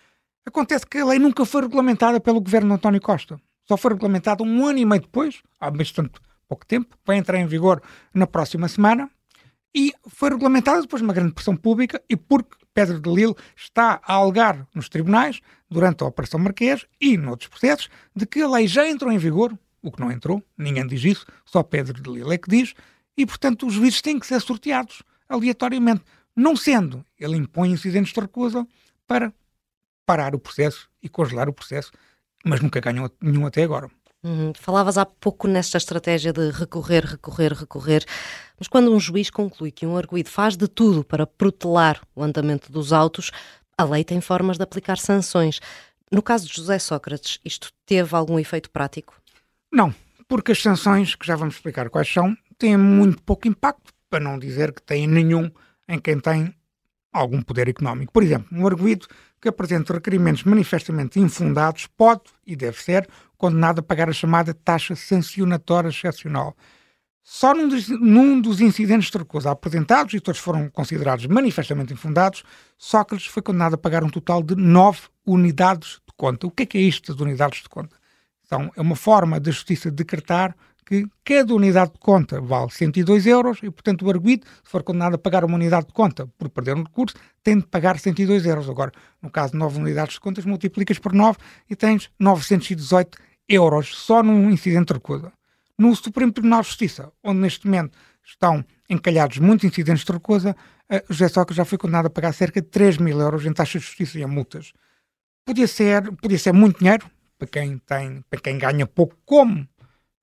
Acontece 0.45 0.87
que 0.87 0.99
a 0.99 1.07
lei 1.07 1.19
nunca 1.19 1.47
foi 1.47 1.63
regulamentada 1.63 2.21
pelo 2.21 2.43
governo 2.43 2.69
de 2.69 2.75
António 2.75 3.01
Costa. 3.01 3.41
Só 3.67 3.79
foi 3.79 3.93
regulamentada 3.93 4.43
um 4.43 4.67
ano 4.67 4.79
e 4.79 4.85
meio 4.85 5.01
depois, 5.01 5.41
há 5.59 5.71
bastante 5.71 6.13
pouco 6.47 6.67
tempo, 6.67 6.95
vai 7.07 7.17
entrar 7.17 7.39
em 7.39 7.47
vigor 7.47 7.81
na 8.13 8.27
próxima 8.27 8.69
semana, 8.69 9.09
e 9.75 9.95
foi 10.09 10.29
regulamentada 10.29 10.83
depois 10.83 11.01
de 11.01 11.05
uma 11.05 11.15
grande 11.15 11.33
pressão 11.33 11.57
pública 11.57 12.03
e 12.07 12.15
porque 12.15 12.55
Pedro 12.75 13.01
de 13.01 13.09
Lille 13.09 13.35
está 13.57 13.99
a 14.05 14.15
alegar 14.15 14.67
nos 14.75 14.91
tribunais, 14.91 15.41
durante 15.71 16.05
a 16.05 16.07
Operação 16.07 16.39
Marquês 16.39 16.85
e 17.01 17.17
noutros 17.17 17.49
processos, 17.49 17.89
de 18.15 18.27
que 18.27 18.43
a 18.43 18.49
lei 18.49 18.67
já 18.67 18.87
entrou 18.87 19.11
em 19.11 19.17
vigor, 19.17 19.59
o 19.83 19.91
que 19.91 20.01
não 20.01 20.13
entrou, 20.13 20.43
ninguém 20.59 20.87
diz 20.87 21.03
isso, 21.03 21.27
só 21.47 21.63
Pedro 21.63 22.03
de 22.03 22.11
Lille 22.11 22.35
é 22.35 22.37
que 22.37 22.51
diz, 22.51 22.75
e 23.17 23.27
portanto 23.27 23.67
os 23.67 23.75
juízes 23.75 24.01
têm 24.01 24.19
que 24.19 24.27
ser 24.27 24.41
sorteados 24.41 25.03
aleatoriamente. 25.29 26.03
Não 26.35 26.57
sendo, 26.57 27.05
ele 27.19 27.37
impõe 27.37 27.71
incidentes 27.71 28.13
de 28.13 28.21
recusa 28.21 28.67
para 29.07 29.33
parar 30.07 30.35
o 30.35 30.39
processo 30.39 30.89
e 31.03 31.09
congelar 31.09 31.49
o 31.49 31.53
processo, 31.53 31.93
mas 32.45 32.61
nunca 32.61 32.81
ganhou 32.81 33.11
nenhum 33.21 33.47
até 33.47 33.63
agora. 33.63 33.91
Uhum. 34.23 34.53
Falavas 34.55 34.97
há 34.97 35.05
pouco 35.05 35.49
nesta 35.49 35.77
estratégia 35.77 36.33
de 36.33 36.51
recorrer, 36.51 37.05
recorrer, 37.05 37.53
recorrer, 37.53 38.05
mas 38.59 38.69
quando 38.69 38.95
um 38.95 39.01
juiz 39.01 39.31
conclui 39.31 39.73
que 39.73 39.85
um 39.85 39.97
arguído 39.97 40.31
faz 40.31 40.57
de 40.57 40.69
tudo 40.69 41.03
para 41.05 41.27
protelar 41.27 42.01
o 42.15 42.23
andamento 42.23 42.71
dos 42.71 42.93
autos, 42.93 43.33
a 43.77 43.85
lei 43.85 44.05
tem 44.05 44.21
formas 44.21 44.57
de 44.57 44.63
aplicar 44.63 44.97
sanções. 44.97 45.61
No 46.11 46.23
caso 46.23 46.47
de 46.47 46.55
José 46.55 46.79
Sócrates, 46.79 47.41
isto 47.45 47.71
teve 47.85 48.15
algum 48.15 48.39
efeito 48.39 48.71
prático? 48.71 49.15
Não, 49.73 49.93
porque 50.29 50.53
as 50.53 50.63
sanções, 50.63 51.15
que 51.17 51.27
já 51.27 51.35
vamos 51.35 51.57
explicar 51.57 51.91
quais 51.91 52.13
são, 52.13 52.37
têm 52.63 52.77
muito 52.77 53.23
pouco 53.25 53.49
impacto, 53.49 53.93
para 54.09 54.21
não 54.21 54.39
dizer 54.39 54.73
que 54.73 54.81
têm 54.81 55.07
nenhum 55.07 55.51
em 55.89 55.99
quem 55.99 56.21
tem 56.21 56.55
algum 57.13 57.43
poder 57.43 57.69
económico. 57.69 58.13
Por 58.13 58.23
exemplo, 58.23 58.49
um 58.53 58.65
arguído 58.67 59.07
que 59.41 59.49
apresenta 59.49 59.93
requerimentos 59.93 60.45
manifestamente 60.45 61.19
infundados 61.19 61.89
pode 61.89 62.23
e 62.47 62.55
deve 62.55 62.81
ser 62.81 63.09
condenado 63.37 63.81
a 63.81 63.83
pagar 63.83 64.09
a 64.09 64.13
chamada 64.13 64.55
taxa 64.55 64.95
sancionatória 64.95 65.89
excepcional. 65.89 66.57
Só 67.25 67.53
num 67.53 67.69
dos, 67.69 67.89
num 67.89 68.41
dos, 68.41 68.61
incidentes 68.61 69.11
de 69.11 69.19
recusa 69.19 69.51
apresentados, 69.51 70.15
e 70.15 70.21
todos 70.21 70.41
foram 70.41 70.69
considerados 70.69 71.27
manifestamente 71.27 71.93
infundados, 71.93 72.45
Sócrates 72.79 73.27
foi 73.27 73.43
condenado 73.43 73.75
a 73.75 73.79
pagar 73.79 74.05
um 74.05 74.09
total 74.09 74.43
de 74.43 74.55
9 74.55 75.01
unidades 75.27 76.01
de 76.07 76.15
conta. 76.17 76.47
O 76.47 76.51
que 76.51 76.63
é, 76.63 76.67
que 76.67 76.79
é 76.79 76.81
isto 76.81 77.13
das 77.13 77.21
unidades 77.21 77.63
de 77.63 77.69
conta? 77.69 77.97
Então, 78.47 78.71
é 78.77 78.81
uma 78.81 78.97
forma 78.97 79.41
da 79.41 79.51
justiça 79.51 79.91
decretar 79.91 80.55
que 80.85 81.07
cada 81.25 81.55
unidade 81.55 81.93
de 81.93 81.99
conta 81.99 82.41
vale 82.41 82.71
102 82.71 83.27
euros 83.27 83.59
e, 83.63 83.71
portanto, 83.71 84.05
o 84.05 84.11
arguido, 84.11 84.47
se 84.63 84.71
for 84.71 84.83
condenado 84.83 85.15
a 85.15 85.19
pagar 85.19 85.45
uma 85.45 85.55
unidade 85.55 85.87
de 85.87 85.93
conta 85.93 86.27
por 86.39 86.49
perder 86.49 86.77
um 86.77 86.83
recurso, 86.83 87.17
tem 87.43 87.59
de 87.59 87.67
pagar 87.67 87.99
102 87.99 88.45
euros. 88.47 88.69
Agora, 88.69 88.93
no 89.21 89.31
caso 89.31 89.53
de 89.53 89.59
9 89.59 89.79
unidades 89.79 90.15
de 90.15 90.21
contas, 90.21 90.45
multiplicas 90.45 90.99
por 90.99 91.13
9 91.13 91.39
e 91.71 91.77
tens 91.77 92.11
918 92.19 93.19
euros 93.49 93.95
só 93.95 94.23
num 94.23 94.51
incidente 94.51 94.89
de 94.89 94.95
recusa. 94.95 95.33
No 95.79 95.95
Supremo 95.97 96.33
Tribunal 96.33 96.63
de 96.63 96.69
Justiça, 96.69 97.13
onde 97.23 97.41
neste 97.41 97.67
momento 97.67 97.97
estão 98.25 98.65
encalhados 98.89 99.39
muitos 99.39 99.65
incidentes 99.65 100.05
de 100.05 100.13
recusa, 100.13 100.55
José 101.09 101.29
Sócrates 101.29 101.57
já 101.57 101.65
foi 101.65 101.79
condenado 101.79 102.07
a 102.07 102.11
pagar 102.11 102.33
cerca 102.33 102.61
de 102.61 102.69
3 102.69 102.99
mil 102.99 103.19
euros 103.19 103.47
em 103.47 103.53
taxas 103.53 103.81
de 103.81 103.89
justiça 103.89 104.19
e 104.19 104.23
em 104.23 104.27
multas. 104.27 104.73
Podia 105.45 105.67
ser, 105.67 106.13
podia 106.17 106.39
ser 106.39 106.53
muito 106.53 106.79
dinheiro, 106.79 107.11
para 107.39 107.49
quem, 107.49 107.79
tem, 107.79 108.23
para 108.31 108.41
quem 108.41 108.59
ganha 108.59 108.87
pouco, 108.87 109.17
como 109.25 109.67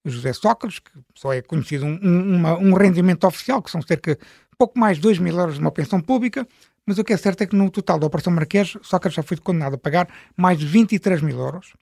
José 0.10 0.34
Sócrates, 0.34 0.80
que 0.80 0.92
só 1.16 1.34
é 1.34 1.42
conhecido 1.42 1.86
um, 1.86 2.36
uma, 2.36 2.58
um 2.58 2.74
rendimento 2.74 3.26
oficial, 3.26 3.62
que 3.62 3.72
são 3.72 3.82
cerca 3.82 4.18
pouco 4.60 4.78
mais 4.78 4.98
de 4.98 5.04
2 5.04 5.20
mil 5.20 5.40
euros 5.40 5.56
de 5.56 5.62
uma 5.62 5.72
pensão 5.72 6.02
pública, 6.02 6.46
mas 6.86 6.98
o 6.98 7.04
que 7.04 7.14
é 7.14 7.18
certo 7.18 7.42
é 7.42 7.48
que 7.48 7.56
no 7.56 7.72
total 7.72 7.98
da 7.98 8.08
Operação 8.08 8.34
Marquês, 8.34 8.76
Sócrates 8.82 9.16
já 9.16 9.24
foi 9.24 9.38
condenado 9.38 9.76
a 9.76 9.78
pagar 9.78 10.10
mais 10.36 10.60
de 10.60 10.66
23 10.66 11.22
mil 11.22 11.40
euros. 11.40 11.74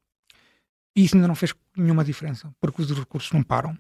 E 0.96 1.06
isso 1.06 1.16
ainda 1.16 1.28
não 1.28 1.36
fez 1.36 1.54
nenhuma 1.76 2.04
diferença, 2.04 2.54
porque 2.60 2.82
os 2.82 2.92
recursos 2.92 3.32
não 3.32 3.42
param. 3.42 3.76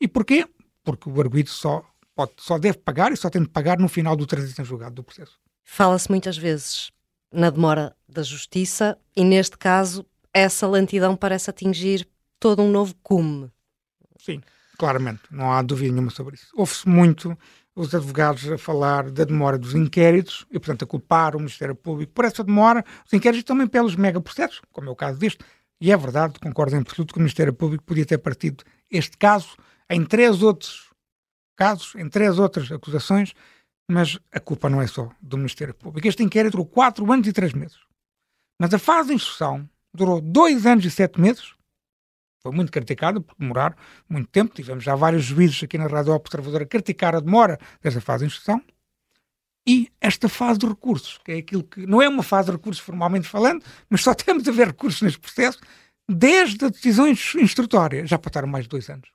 E 0.00 0.06
porquê? 0.06 0.46
Porque 0.82 1.08
o 1.08 1.20
arguido 1.20 1.48
só, 1.48 1.84
pode, 2.14 2.32
só 2.38 2.58
deve 2.58 2.78
pagar 2.78 3.12
e 3.12 3.16
só 3.16 3.30
tem 3.30 3.42
de 3.42 3.48
pagar 3.48 3.78
no 3.78 3.88
final 3.88 4.16
do 4.16 4.26
trânsito 4.26 4.60
em 4.60 4.64
julgado 4.64 4.94
do 4.94 5.04
processo. 5.04 5.38
Fala-se 5.62 6.10
muitas 6.10 6.36
vezes 6.36 6.90
na 7.32 7.50
demora 7.50 7.96
da 8.08 8.22
justiça 8.22 8.98
e, 9.16 9.24
neste 9.24 9.56
caso, 9.56 10.04
essa 10.32 10.66
lentidão 10.66 11.16
parece 11.16 11.48
atingir 11.48 12.06
todo 12.38 12.62
um 12.62 12.70
novo 12.70 12.94
cume. 13.02 13.50
Sim, 14.24 14.40
claramente, 14.78 15.20
não 15.30 15.52
há 15.52 15.60
dúvida 15.60 15.92
nenhuma 15.92 16.10
sobre 16.10 16.36
isso. 16.36 16.48
Ouve-se 16.54 16.88
muito 16.88 17.36
os 17.76 17.94
advogados 17.94 18.50
a 18.50 18.56
falar 18.56 19.10
da 19.10 19.24
demora 19.24 19.58
dos 19.58 19.74
inquéritos 19.74 20.46
e, 20.50 20.58
portanto, 20.58 20.84
a 20.84 20.86
culpar 20.86 21.36
o 21.36 21.38
Ministério 21.38 21.74
Público 21.74 22.12
por 22.12 22.24
essa 22.24 22.42
demora, 22.42 22.82
os 23.04 23.12
inquéritos 23.12 23.44
também 23.44 23.66
pelos 23.66 23.96
megaprocessos, 23.96 24.62
como 24.72 24.88
é 24.88 24.92
o 24.92 24.96
caso 24.96 25.18
deste. 25.18 25.44
E 25.78 25.92
é 25.92 25.96
verdade, 25.96 26.38
concordo 26.40 26.74
em 26.74 26.78
absoluto 26.78 27.12
que 27.12 27.18
o 27.18 27.20
Ministério 27.20 27.52
Público 27.52 27.84
podia 27.84 28.06
ter 28.06 28.16
partido 28.16 28.64
este 28.90 29.18
caso 29.18 29.56
em 29.90 30.02
três 30.04 30.42
outros 30.42 30.90
casos, 31.54 31.94
em 31.96 32.08
três 32.08 32.38
outras 32.38 32.72
acusações, 32.72 33.34
mas 33.90 34.18
a 34.32 34.40
culpa 34.40 34.70
não 34.70 34.80
é 34.80 34.86
só 34.86 35.10
do 35.20 35.36
Ministério 35.36 35.74
Público. 35.74 36.08
Este 36.08 36.22
inquérito 36.22 36.52
durou 36.52 36.66
quatro 36.66 37.12
anos 37.12 37.26
e 37.26 37.32
três 37.32 37.52
meses. 37.52 37.78
Mas 38.58 38.72
a 38.72 38.78
fase 38.78 39.08
de 39.08 39.16
instrução 39.16 39.68
durou 39.92 40.20
dois 40.20 40.64
anos 40.64 40.84
e 40.86 40.90
sete 40.90 41.20
meses. 41.20 41.53
Foi 42.44 42.54
muito 42.54 42.70
criticado 42.70 43.22
por 43.22 43.34
demorar 43.38 43.74
muito 44.06 44.28
tempo. 44.28 44.54
Tivemos 44.54 44.84
já 44.84 44.94
vários 44.94 45.24
juízes 45.24 45.62
aqui 45.62 45.78
na 45.78 45.86
Rádio 45.86 46.12
Observadora 46.12 46.64
a 46.64 46.66
criticar 46.66 47.14
a 47.14 47.20
demora 47.20 47.58
dessa 47.80 48.02
fase 48.02 48.24
de 48.24 48.26
instrução. 48.26 48.60
E 49.66 49.90
esta 49.98 50.28
fase 50.28 50.58
de 50.58 50.66
recursos, 50.66 51.18
que 51.24 51.32
é 51.32 51.36
aquilo 51.38 51.64
que 51.64 51.86
não 51.86 52.02
é 52.02 52.08
uma 52.08 52.22
fase 52.22 52.50
de 52.50 52.56
recursos 52.56 52.84
formalmente 52.84 53.26
falando, 53.26 53.64
mas 53.88 54.02
só 54.02 54.12
temos 54.14 54.46
a 54.46 54.52
ver 54.52 54.66
recursos 54.66 55.00
neste 55.00 55.18
processo, 55.18 55.58
desde 56.06 56.66
as 56.66 56.70
decisões 56.70 57.34
instrutórias, 57.36 58.10
já 58.10 58.18
passaram 58.18 58.46
mais 58.46 58.66
de 58.66 58.68
dois 58.68 58.90
anos. 58.90 59.08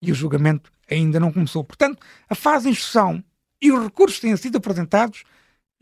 E 0.00 0.10
o 0.10 0.14
julgamento 0.14 0.72
ainda 0.90 1.20
não 1.20 1.30
começou. 1.30 1.62
Portanto, 1.62 1.98
a 2.30 2.34
fase 2.34 2.64
de 2.64 2.70
instrução 2.70 3.22
e 3.60 3.70
os 3.70 3.84
recursos 3.84 4.18
que 4.18 4.26
têm 4.26 4.36
sido 4.38 4.56
apresentados 4.56 5.22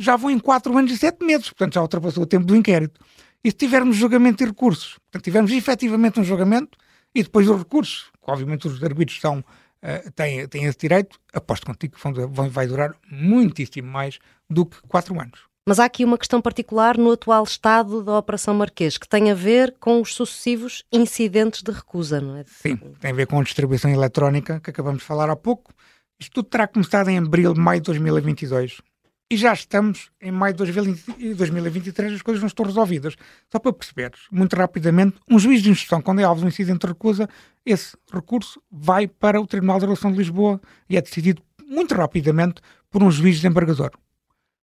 já 0.01 0.17
vão 0.17 0.33
em 0.33 0.39
quatro 0.41 0.77
anos 0.77 0.91
e 0.91 0.99
sete 0.99 1.25
meses. 1.25 1.47
Portanto, 1.47 1.75
já 1.75 1.83
ultrapassou 1.83 2.25
o 2.25 2.27
tempo 2.27 2.45
do 2.45 2.57
inquérito. 2.57 3.01
E 3.47 3.51
se 3.53 3.57
tivermos 3.59 3.95
julgamento 3.95 4.43
e 4.43 4.47
recursos, 4.47 4.99
portanto, 4.99 5.23
tivermos 5.23 5.53
efetivamente 5.53 6.19
um 6.19 6.25
julgamento 6.25 6.77
e 7.15 7.23
depois 7.23 7.49
os 7.49 7.57
recursos, 7.57 8.11
que 8.21 8.29
obviamente 8.29 8.67
os 8.67 8.83
arguidos 8.83 9.21
uh, 9.23 10.11
têm, 10.17 10.49
têm 10.49 10.65
esse 10.65 10.77
direito, 10.77 11.17
aposto 11.33 11.65
contigo 11.65 11.95
que 11.95 12.03
vão, 12.03 12.51
vai 12.51 12.67
durar 12.67 12.97
muitíssimo 13.09 13.87
mais 13.87 14.19
do 14.51 14.67
que 14.67 14.77
quatro 14.89 15.15
anos. 15.21 15.43
Mas 15.65 15.79
há 15.79 15.85
aqui 15.85 16.05
uma 16.05 16.19
questão 16.19 16.43
particular 16.43 16.99
no 16.99 17.13
atual 17.13 17.45
estado 17.45 18.03
da 18.03 18.19
Operação 18.19 18.53
Marquês, 18.53 18.99
que 18.99 19.09
tem 19.09 19.31
a 19.31 19.35
ver 19.35 19.77
com 19.79 20.01
os 20.01 20.13
sucessivos 20.13 20.83
incidentes 20.93 21.63
de 21.63 21.71
recusa, 21.71 22.21
não 22.21 22.39
é? 22.39 22.45
Sim, 22.49 22.77
tem 22.99 23.13
a 23.13 23.15
ver 23.15 23.29
com 23.29 23.39
a 23.39 23.45
distribuição 23.45 23.93
eletrónica, 23.93 24.59
que 24.59 24.71
acabamos 24.71 25.03
de 25.03 25.07
falar 25.07 25.31
há 25.31 25.37
pouco. 25.37 25.73
Isto 26.19 26.33
tudo 26.33 26.49
terá 26.49 26.67
começado 26.67 27.11
em 27.11 27.19
abril, 27.19 27.55
maio 27.55 27.81
de 27.81 27.87
2022 27.87 28.81
e 29.31 29.37
já 29.37 29.53
estamos 29.53 30.11
em 30.21 30.31
maio 30.31 30.55
de 30.55 31.35
2023 31.35 32.15
as 32.15 32.23
coisas 32.23 32.41
não 32.41 32.47
estão 32.47 32.65
resolvidas. 32.65 33.17
Só 33.51 33.59
para 33.59 33.73
perceberes, 33.73 34.21
muito 34.31 34.55
rapidamente, 34.55 35.19
um 35.29 35.39
juiz 35.39 35.63
de 35.63 35.71
instrução, 35.71 36.01
quando 36.01 36.21
é 36.21 36.25
alvo 36.25 36.41
de 36.41 36.47
um 36.47 36.49
incidente 36.49 36.81
de 36.81 36.87
recusa, 36.87 37.29
esse 37.65 37.97
recurso 38.13 38.63
vai 38.71 39.09
para 39.09 39.41
o 39.41 39.47
Tribunal 39.47 39.79
de 39.79 39.87
Relação 39.87 40.13
de 40.13 40.19
Lisboa 40.19 40.61
e 40.89 40.97
é 40.97 41.03
decidido 41.03 41.43
muito 41.67 41.95
rapidamente 41.95 42.61
por 42.91 43.03
um 43.03 43.11
juiz 43.11 43.37
desembargador. 43.37 43.91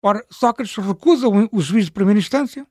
Ora, 0.03 0.25
Sócrates 0.29 0.75
recusa 0.75 1.27
o 1.29 1.61
juiz 1.61 1.85
de 1.85 1.91
primeira 1.91 2.19
instância, 2.19 2.67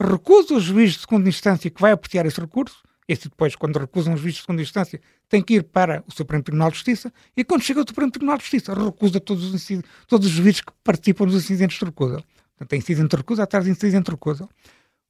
recusa 0.00 0.54
o 0.54 0.60
juiz 0.60 0.92
de 0.92 1.00
segunda 1.00 1.28
instância 1.28 1.70
que 1.70 1.80
vai 1.80 1.92
apreciar 1.92 2.24
esse 2.24 2.40
recurso, 2.40 2.82
esse 3.08 3.28
depois, 3.28 3.56
quando 3.56 3.78
recusa 3.78 4.10
um 4.10 4.16
juiz 4.16 4.34
de 4.34 4.42
segunda 4.42 4.60
instância, 4.60 5.00
tem 5.30 5.42
que 5.42 5.54
ir 5.54 5.62
para 5.62 6.04
o 6.06 6.12
Supremo 6.12 6.42
Tribunal 6.42 6.70
de 6.70 6.76
Justiça 6.76 7.10
e 7.34 7.42
quando 7.42 7.62
chega 7.62 7.80
ao 7.80 7.88
Supremo 7.88 8.10
Tribunal 8.10 8.36
de 8.36 8.42
Justiça, 8.42 8.74
recusa 8.74 9.18
todos 9.18 9.54
os, 9.54 9.68
todos 10.06 10.26
os 10.26 10.32
juízes 10.32 10.60
que 10.60 10.72
participam 10.84 11.24
dos 11.24 11.36
incidentes 11.36 11.78
de 11.78 11.84
recusa. 11.86 12.22
Portanto, 12.50 12.68
tem 12.68 12.78
incidente 12.78 13.08
de 13.08 13.16
recusa 13.16 13.44
atrás 13.44 13.64
de 13.64 13.70
incidente 13.70 14.04
de 14.04 14.10
recusa. 14.10 14.46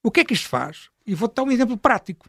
O 0.01 0.13
que 0.13 0.21
é 0.21 0.25
que 0.25 0.33
isto 0.33 0.49
faz? 0.49 0.91
E 1.05 1.15
vou-te 1.15 1.35
dar 1.35 1.43
um 1.43 1.51
exemplo 1.51 1.77
prático. 1.77 2.27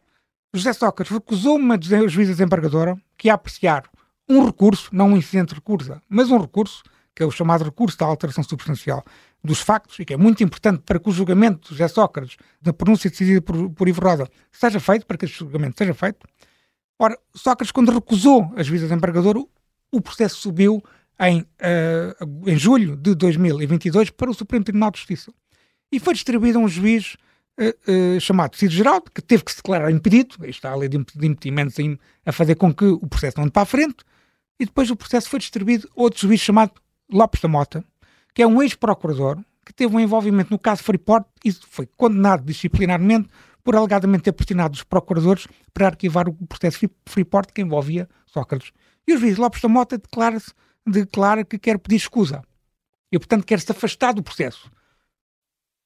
José 0.51 0.73
Sócrates 0.73 1.13
recusou 1.13 1.57
uma 1.57 1.79
juíza 1.79 2.31
desembargadora 2.31 2.97
que 3.15 3.27
ia 3.27 3.35
apreciar 3.35 3.83
um 4.27 4.43
recurso, 4.43 4.89
não 4.91 5.09
um 5.09 5.17
incidente 5.17 5.49
de 5.49 5.55
recusa, 5.55 6.01
mas 6.09 6.31
um 6.31 6.39
recurso, 6.39 6.81
que 7.13 7.21
é 7.21 7.25
o 7.25 7.31
chamado 7.31 7.63
recurso 7.63 7.97
da 7.97 8.07
alteração 8.07 8.43
substancial 8.43 9.03
dos 9.43 9.61
factos, 9.61 9.97
e 9.99 10.05
que 10.05 10.13
é 10.13 10.17
muito 10.17 10.43
importante 10.43 10.83
para 10.85 10.99
que 10.99 11.09
o 11.09 11.11
julgamento 11.11 11.69
de 11.69 11.69
José 11.69 11.87
Sócrates, 11.87 12.37
da 12.61 12.73
pronúncia 12.73 13.09
decidida 13.09 13.41
por, 13.41 13.69
por 13.71 13.87
Ivo 13.87 14.01
Roda, 14.01 14.29
seja 14.51 14.79
feito, 14.79 15.05
para 15.05 15.17
que 15.17 15.25
esse 15.25 15.35
julgamento 15.35 15.77
seja 15.77 15.93
feito. 15.93 16.27
Ora, 16.97 17.17
Sócrates, 17.33 17.71
quando 17.71 17.91
recusou 17.91 18.51
as 18.57 18.67
visas 18.67 18.89
de 18.89 18.95
embargador, 18.95 19.47
o 19.91 20.01
processo 20.01 20.35
subiu 20.35 20.83
em, 21.19 21.41
uh, 21.41 22.49
em 22.49 22.57
julho 22.57 22.95
de 22.95 23.15
2022 23.15 24.09
para 24.09 24.29
o 24.29 24.33
Supremo 24.33 24.63
Tribunal 24.63 24.91
de 24.91 24.99
Justiça. 24.99 25.31
E 25.91 25.99
foi 25.99 26.13
distribuído 26.13 26.59
a 26.59 26.61
um 26.61 26.67
juiz 26.67 27.15
uh, 27.59 28.15
uh, 28.17 28.19
chamado 28.19 28.55
Cid 28.55 28.75
Geraldo, 28.75 29.09
que 29.13 29.21
teve 29.21 29.43
que 29.43 29.51
se 29.51 29.57
declarar 29.57 29.91
impedido, 29.91 30.35
aí 30.41 30.49
está 30.49 30.71
a 30.71 30.75
lei 30.75 30.89
de 30.89 30.97
impedimentos 30.97 31.75
a 32.25 32.31
fazer 32.31 32.55
com 32.55 32.73
que 32.73 32.85
o 32.85 33.07
processo 33.07 33.37
não 33.37 33.45
ande 33.45 33.53
para 33.53 33.63
a 33.63 33.65
frente, 33.65 33.97
e 34.59 34.65
depois 34.65 34.91
o 34.91 34.95
processo 34.95 35.29
foi 35.29 35.39
distribuído 35.39 35.89
a 35.95 36.01
outro 36.01 36.19
juiz 36.19 36.41
chamado 36.41 36.73
Lopes 37.09 37.41
da 37.41 37.47
Mota, 37.47 37.83
que 38.39 38.43
é 38.43 38.47
um 38.47 38.61
ex-procurador 38.61 39.37
que 39.65 39.73
teve 39.73 39.93
um 39.93 39.99
envolvimento 39.99 40.49
no 40.49 40.57
caso 40.57 40.81
Freeport 40.81 41.27
e 41.43 41.51
foi 41.51 41.85
condenado 41.85 42.45
disciplinarmente 42.45 43.27
por 43.61 43.75
alegadamente 43.75 44.23
ter 44.23 44.31
pressionado 44.31 44.75
os 44.75 44.81
procuradores 44.81 45.45
para 45.73 45.87
arquivar 45.87 46.29
o 46.29 46.33
processo 46.47 46.89
Freeport 47.05 47.51
que 47.51 47.61
envolvia 47.61 48.07
Sócrates. 48.25 48.71
E 49.05 49.13
o 49.13 49.17
juiz 49.17 49.35
Lopes 49.35 49.59
da 49.61 49.67
Mota 49.67 49.97
declara, 49.97 50.37
declara 50.87 51.43
que 51.43 51.59
quer 51.59 51.77
pedir 51.79 51.97
escusa 51.97 52.41
e, 53.11 53.19
portanto, 53.19 53.45
quer 53.45 53.59
se 53.59 53.69
afastar 53.73 54.13
do 54.13 54.23
processo. 54.23 54.71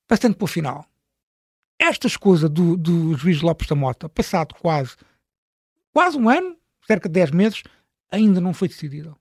Passando 0.07 0.35
para 0.35 0.45
o 0.45 0.47
final. 0.47 0.85
Esta 1.79 2.05
escusa 2.05 2.47
do, 2.47 2.77
do 2.77 3.15
juiz 3.15 3.41
Lopes 3.41 3.67
da 3.67 3.73
Mota, 3.73 4.07
passado 4.07 4.53
quase, 4.61 4.95
quase 5.91 6.19
um 6.19 6.29
ano, 6.29 6.55
cerca 6.85 7.09
de 7.09 7.13
10 7.13 7.31
meses, 7.31 7.63
ainda 8.11 8.39
não 8.39 8.53
foi 8.53 8.67
decidida. 8.67 9.15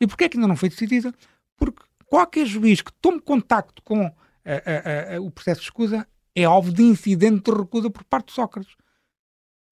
E 0.00 0.06
porquê 0.06 0.24
é 0.24 0.28
que 0.30 0.38
ainda 0.38 0.48
não 0.48 0.56
foi 0.56 0.70
decidida? 0.70 1.12
Porque 1.58 1.82
qualquer 2.14 2.46
juiz 2.46 2.80
que 2.80 2.92
tome 3.02 3.20
contacto 3.20 3.82
com 3.82 4.04
a, 4.04 4.12
a, 4.44 5.16
a, 5.16 5.20
o 5.20 5.32
processo 5.32 5.62
de 5.62 5.66
escusa 5.66 6.06
é 6.32 6.44
alvo 6.44 6.72
de 6.72 6.80
incidente 6.80 7.50
de 7.50 7.58
recusa 7.58 7.90
por 7.90 8.04
parte 8.04 8.28
de 8.28 8.34
Sócrates. 8.34 8.76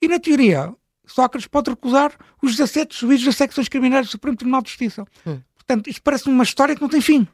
E 0.03 0.09
na 0.09 0.19
teoria, 0.19 0.75
Sócrates 1.07 1.47
pode 1.47 1.71
recusar 1.71 2.19
os 2.43 2.57
17 2.57 2.99
juízes 2.99 3.27
das 3.27 3.37
secções 3.37 3.69
criminais 3.69 4.09
do 4.09 4.11
Supremo 4.11 4.37
Tribunal 4.37 4.61
de 4.61 4.71
Justiça. 4.71 5.05
Hum. 5.25 5.41
Portanto, 5.55 5.89
isto 5.89 6.03
parece 6.03 6.29
uma 6.29 6.43
história 6.43 6.75
que 6.75 6.83
não 6.83 6.89
tem 6.89 7.01
fim. 7.01 7.29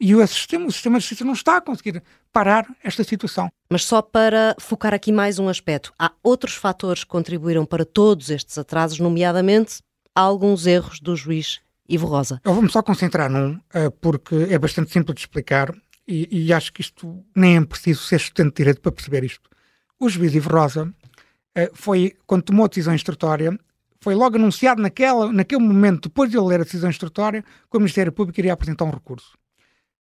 E 0.00 0.14
o 0.14 0.24
sistema, 0.24 0.66
o 0.66 0.70
sistema 0.70 0.98
de 0.98 1.02
justiça 1.02 1.24
não 1.24 1.32
está 1.32 1.56
a 1.56 1.60
conseguir 1.60 2.00
parar 2.32 2.72
esta 2.84 3.02
situação. 3.02 3.50
Mas 3.68 3.84
só 3.84 4.00
para 4.00 4.54
focar 4.60 4.94
aqui 4.94 5.10
mais 5.10 5.40
um 5.40 5.48
aspecto, 5.48 5.92
há 5.98 6.12
outros 6.22 6.54
fatores 6.54 7.02
que 7.02 7.10
contribuíram 7.10 7.66
para 7.66 7.84
todos 7.84 8.30
estes 8.30 8.56
atrasos, 8.56 9.00
nomeadamente 9.00 9.82
alguns 10.14 10.68
erros 10.68 11.00
do 11.00 11.16
juiz 11.16 11.60
Ivo 11.90 12.06
Rosa. 12.06 12.40
Eu 12.44 12.54
vou-me 12.54 12.70
só 12.70 12.82
concentrar 12.82 13.30
num, 13.30 13.60
eh, 13.74 13.90
porque 14.00 14.46
é 14.48 14.58
bastante 14.58 14.90
simples 14.90 15.14
de 15.14 15.20
explicar 15.22 15.74
e, 16.06 16.46
e, 16.46 16.52
acho 16.52 16.72
que 16.72 16.80
isto 16.80 17.24
nem 17.36 17.56
é 17.56 17.64
preciso 17.64 18.02
ser 18.02 18.16
estudante 18.16 18.54
de 18.54 18.56
direito 18.56 18.80
para 18.80 18.92
perceber 18.92 19.24
isto. 19.24 19.48
O 19.98 20.08
juiz 20.08 20.34
Ivo 20.34 20.50
Rosa 20.50 20.92
eh, 21.54 21.70
foi, 21.74 22.16
quando 22.26 22.42
tomou 22.44 22.64
a 22.64 22.68
decisão 22.68 22.94
instrutória, 22.94 23.58
foi 24.00 24.14
logo 24.14 24.36
anunciado 24.36 24.80
naquela, 24.80 25.32
naquele 25.32 25.62
momento, 25.62 26.08
depois 26.08 26.30
de 26.30 26.36
ele 26.36 26.46
ler 26.46 26.60
a 26.60 26.64
decisão 26.64 26.88
instrutória, 26.88 27.42
que 27.42 27.76
o 27.76 27.80
Ministério 27.80 28.12
Público 28.12 28.40
iria 28.40 28.52
apresentar 28.52 28.84
um 28.84 28.90
recurso. 28.90 29.36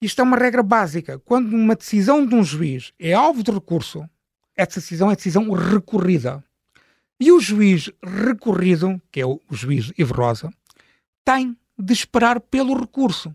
Isto 0.00 0.20
é 0.20 0.25
uma 0.25 0.37
regra 0.37 0.62
básica. 0.62 1.18
Quando 1.20 1.52
uma 1.54 1.75
decisão 1.75 2.25
de 2.25 2.35
um 2.35 2.44
juiz 2.44 2.92
é 2.99 3.12
alvo 3.12 3.42
de 3.42 3.50
recurso, 3.50 4.08
essa 4.56 4.80
decisão 4.80 5.11
é 5.11 5.16
decisão 5.16 5.50
recorrida. 5.50 6.44
E 7.18 7.32
o 7.32 7.40
juiz 7.40 7.90
recorrido, 8.02 9.00
que 9.11 9.20
é 9.20 9.26
o, 9.26 9.40
juiz 9.50 9.92
Ivo 9.99 10.14
Rosa, 10.14 10.50
tem 11.25 11.56
de 11.78 11.92
esperar 11.92 12.40
pelo 12.40 12.78
recurso 12.78 13.35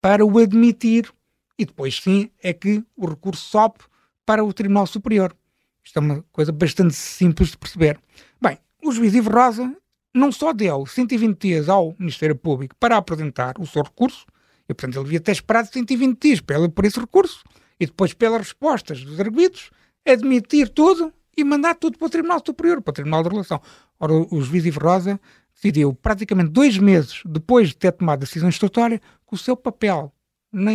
para 0.00 0.24
o 0.24 0.38
admitir 0.38 1.12
e 1.58 1.64
depois 1.64 2.00
sim 2.00 2.30
é 2.42 2.52
que 2.52 2.82
o 2.96 3.06
recurso 3.06 3.42
sobe 3.48 3.76
para 4.24 4.44
o 4.44 4.52
Tribunal 4.52 4.86
Superior. 4.86 5.36
Isto 5.84 5.98
é 5.98 6.00
uma 6.00 6.24
coisa 6.32 6.52
bastante 6.52 6.94
simples 6.94 7.50
de 7.50 7.58
perceber. 7.58 8.00
Bem, 8.40 8.58
o 8.82 8.92
juiz 8.92 9.14
Ivo 9.14 9.30
Rosa 9.30 9.74
não 10.14 10.30
só 10.30 10.52
deu 10.52 10.86
120 10.86 11.38
dias 11.38 11.68
ao 11.68 11.94
Ministério 11.98 12.36
Público 12.36 12.74
para 12.78 12.96
apresentar 12.96 13.54
o 13.58 13.66
seu 13.66 13.82
recurso, 13.82 14.26
e 14.68 14.74
portanto 14.74 14.96
ele 14.96 15.04
devia 15.04 15.20
ter 15.20 15.32
esperado 15.32 15.68
120 15.68 16.18
dias 16.20 16.40
por 16.40 16.84
esse 16.84 17.00
recurso, 17.00 17.42
e 17.78 17.86
depois 17.86 18.12
pelas 18.12 18.42
respostas 18.42 19.04
dos 19.04 19.18
arguidos, 19.18 19.70
admitir 20.06 20.68
tudo 20.68 21.12
e 21.36 21.42
mandar 21.44 21.74
tudo 21.74 21.98
para 21.98 22.06
o 22.06 22.10
Tribunal 22.10 22.42
Superior, 22.44 22.82
para 22.82 22.90
o 22.90 22.94
Tribunal 22.94 23.22
de 23.22 23.28
Relação. 23.30 23.60
Ora, 23.98 24.12
o 24.12 24.40
juiz 24.42 24.64
Ivo 24.64 24.80
Rosa 24.80 25.20
decidiu, 25.54 25.94
praticamente 25.94 26.50
dois 26.50 26.78
meses 26.78 27.22
depois 27.24 27.68
de 27.68 27.76
ter 27.76 27.92
tomado 27.92 28.18
a 28.18 28.24
decisão 28.24 28.48
instrutória, 28.48 28.98
que 28.98 29.34
o 29.34 29.38
seu 29.38 29.56
papel 29.56 30.12
na, 30.52 30.70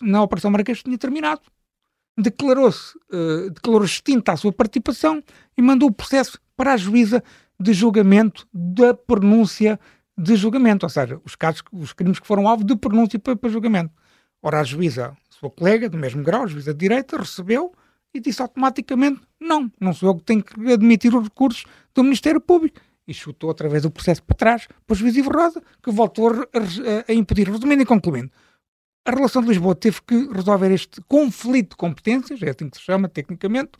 na 0.00 0.22
Operação 0.22 0.50
Marrakech 0.50 0.82
tinha 0.82 0.98
terminado. 0.98 1.42
Declarou-se 2.16 2.96
uh, 3.12 3.50
declarou 3.50 3.84
extinta 3.84 4.32
a 4.32 4.36
sua 4.36 4.52
participação 4.52 5.22
e 5.56 5.62
mandou 5.62 5.88
o 5.88 5.92
processo 5.92 6.40
para 6.56 6.72
a 6.72 6.76
juíza 6.76 7.22
de 7.58 7.72
julgamento 7.72 8.46
da 8.52 8.94
pronúncia 8.94 9.78
de 10.16 10.36
julgamento, 10.36 10.86
ou 10.86 10.90
seja, 10.90 11.20
os 11.24 11.34
casos, 11.34 11.62
os 11.72 11.92
crimes 11.92 12.20
que 12.20 12.26
foram 12.26 12.46
alvo 12.46 12.62
de 12.62 12.76
pronúncia 12.76 13.18
para, 13.18 13.34
para 13.34 13.50
julgamento. 13.50 13.92
Ora, 14.40 14.60
a 14.60 14.64
juíza, 14.64 15.16
sua 15.28 15.50
colega 15.50 15.88
do 15.88 15.98
mesmo 15.98 16.22
grau, 16.22 16.44
a 16.44 16.46
juíza 16.46 16.72
de 16.72 16.78
direita, 16.78 17.16
recebeu 17.16 17.72
e 18.12 18.20
disse 18.20 18.40
automaticamente: 18.40 19.20
não, 19.40 19.70
não 19.80 19.92
sou 19.92 20.10
eu 20.10 20.14
que 20.16 20.24
tenho 20.24 20.42
que 20.42 20.72
admitir 20.72 21.14
os 21.14 21.24
recursos 21.24 21.64
do 21.92 22.04
Ministério 22.04 22.40
Público. 22.40 22.80
E 23.06 23.12
chutou 23.12 23.50
através 23.50 23.82
do 23.82 23.90
processo 23.90 24.22
para 24.22 24.36
trás 24.36 24.66
para 24.86 24.94
o 24.94 24.96
juiz 24.96 25.14
Ivo 25.16 25.30
Rosa, 25.30 25.62
que 25.82 25.90
voltou 25.90 26.30
a, 26.30 26.32
a, 26.32 27.12
a 27.12 27.14
impedir. 27.14 27.48
Resumindo 27.48 27.82
e 27.82 27.86
concluindo, 27.86 28.30
a 29.04 29.10
relação 29.10 29.42
de 29.42 29.48
Lisboa 29.48 29.74
teve 29.74 30.00
que 30.02 30.28
resolver 30.32 30.72
este 30.72 31.00
conflito 31.02 31.70
de 31.70 31.76
competências, 31.76 32.42
é 32.42 32.50
assim 32.50 32.70
que 32.70 32.78
se 32.78 32.82
chama 32.82 33.08
tecnicamente, 33.08 33.72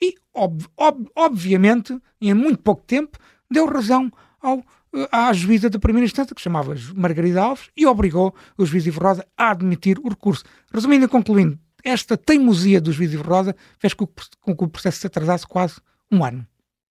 e 0.00 0.14
ob, 0.32 0.64
ob, 0.76 1.06
obviamente, 1.14 1.96
em 2.20 2.32
muito 2.32 2.62
pouco 2.62 2.82
tempo, 2.82 3.18
deu 3.50 3.66
razão 3.66 4.10
ao, 4.40 4.64
à 5.12 5.32
juíza 5.32 5.68
da 5.68 5.78
primeira 5.78 6.06
instância, 6.06 6.34
que 6.34 6.40
chamava 6.40 6.74
Margarida 6.94 7.42
Alves, 7.42 7.68
e 7.76 7.86
obrigou 7.86 8.34
o 8.56 8.64
juiz 8.64 8.86
Ivo 8.86 9.00
Rosa 9.00 9.26
a 9.36 9.50
admitir 9.50 9.98
o 9.98 10.08
recurso. 10.08 10.42
Resumindo 10.72 11.04
e 11.04 11.08
concluindo, 11.08 11.58
esta 11.84 12.16
teimosia 12.16 12.80
do 12.80 12.92
juiz 12.92 13.12
Ivo 13.12 13.24
Rosa 13.24 13.54
fez 13.78 13.92
com 13.92 14.06
que 14.06 14.64
o 14.64 14.68
processo 14.68 15.00
se 15.00 15.06
atrasasse 15.06 15.46
quase 15.46 15.76
um 16.10 16.24
ano. 16.24 16.46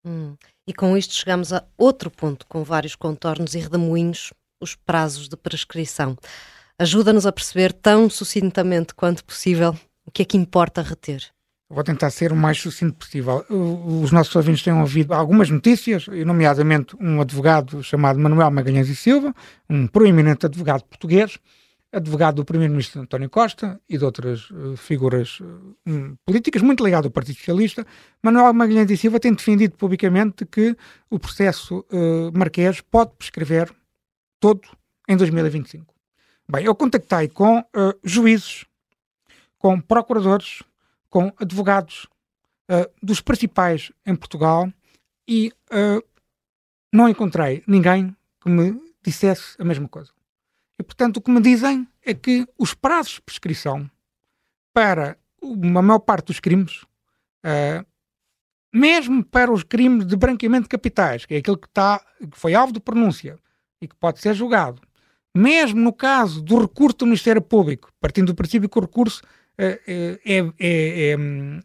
Hum. 0.04 0.36
E 0.70 0.72
com 0.72 0.96
isto 0.96 1.14
chegamos 1.14 1.52
a 1.52 1.64
outro 1.76 2.08
ponto 2.08 2.46
com 2.46 2.62
vários 2.62 2.94
contornos 2.94 3.56
e 3.56 3.58
redemoinhos, 3.58 4.32
os 4.60 4.76
prazos 4.76 5.28
de 5.28 5.36
prescrição. 5.36 6.16
Ajuda-nos 6.78 7.26
a 7.26 7.32
perceber 7.32 7.72
tão 7.72 8.08
sucintamente 8.08 8.94
quanto 8.94 9.24
possível 9.24 9.74
o 10.06 10.12
que 10.12 10.22
é 10.22 10.24
que 10.24 10.36
importa 10.36 10.80
reter. 10.80 11.24
Vou 11.68 11.82
tentar 11.82 12.08
ser 12.10 12.30
o 12.30 12.36
mais 12.36 12.60
sucinto 12.60 12.94
possível. 12.94 13.44
Os 13.50 14.12
nossos 14.12 14.36
ouvintes 14.36 14.62
têm 14.62 14.72
ouvido 14.72 15.12
algumas 15.12 15.50
notícias, 15.50 16.06
nomeadamente 16.06 16.94
um 17.00 17.20
advogado 17.20 17.82
chamado 17.82 18.20
Manuel 18.20 18.52
Magalhães 18.52 18.88
e 18.88 18.94
Silva, 18.94 19.34
um 19.68 19.88
proeminente 19.88 20.46
advogado 20.46 20.84
português, 20.84 21.36
advogado 21.92 22.36
do 22.36 22.44
primeiro-ministro 22.44 23.00
António 23.00 23.28
Costa 23.28 23.80
e 23.88 23.98
de 23.98 24.04
outras 24.04 24.50
uh, 24.50 24.76
figuras 24.76 25.40
uh, 25.40 26.18
políticas 26.24 26.62
muito 26.62 26.84
ligado 26.84 27.06
ao 27.06 27.10
Partido 27.10 27.36
Socialista, 27.36 27.86
Manuel 28.22 28.52
Magalhães 28.52 28.90
e 28.90 28.96
Silva 28.96 29.18
tem 29.18 29.34
defendido 29.34 29.76
publicamente 29.76 30.46
que 30.46 30.76
o 31.08 31.18
processo 31.18 31.84
uh, 31.90 32.36
Marquês 32.36 32.80
pode 32.80 33.12
prescrever 33.16 33.74
todo 34.38 34.68
em 35.08 35.16
2025. 35.16 35.92
Bem, 36.48 36.64
eu 36.64 36.74
contactei 36.74 37.28
com 37.28 37.64
juízes, 38.02 38.64
com 39.56 39.80
procuradores, 39.80 40.62
com 41.08 41.32
advogados 41.38 42.08
dos 43.00 43.20
principais 43.20 43.92
em 44.04 44.16
Portugal 44.16 44.68
e 45.28 45.52
não 46.92 47.08
encontrei 47.08 47.62
ninguém 47.68 48.16
que 48.40 48.48
me 48.48 48.80
dissesse 49.00 49.54
a 49.60 49.64
mesma 49.64 49.88
coisa. 49.88 50.10
E, 50.80 50.82
portanto, 50.82 51.18
o 51.18 51.20
que 51.20 51.30
me 51.30 51.42
dizem 51.42 51.86
é 52.02 52.14
que 52.14 52.48
os 52.58 52.72
prazos 52.72 53.16
de 53.16 53.20
prescrição 53.20 53.88
para 54.72 55.18
uma 55.42 55.82
maior 55.82 55.98
parte 55.98 56.28
dos 56.28 56.40
crimes, 56.40 56.84
uh, 57.44 57.84
mesmo 58.72 59.22
para 59.22 59.52
os 59.52 59.62
crimes 59.62 60.06
de 60.06 60.16
branqueamento 60.16 60.62
de 60.62 60.70
capitais, 60.70 61.26
que 61.26 61.34
é 61.34 61.36
aquele 61.36 61.58
que, 61.58 61.66
está, 61.66 62.00
que 62.18 62.38
foi 62.38 62.54
alvo 62.54 62.72
de 62.72 62.80
pronúncia 62.80 63.38
e 63.78 63.86
que 63.86 63.94
pode 63.94 64.20
ser 64.20 64.32
julgado, 64.32 64.80
mesmo 65.36 65.78
no 65.78 65.92
caso 65.92 66.40
do 66.40 66.58
recurso 66.58 66.96
do 66.96 67.06
Ministério 67.06 67.42
Público, 67.42 67.92
partindo 68.00 68.28
do 68.28 68.34
princípio 68.34 68.66
que 68.66 68.78
o 68.78 68.82
recurso 68.82 69.20
uh, 69.22 69.78
é, 69.86 70.18
é, 70.24 70.38
é, 70.58 71.16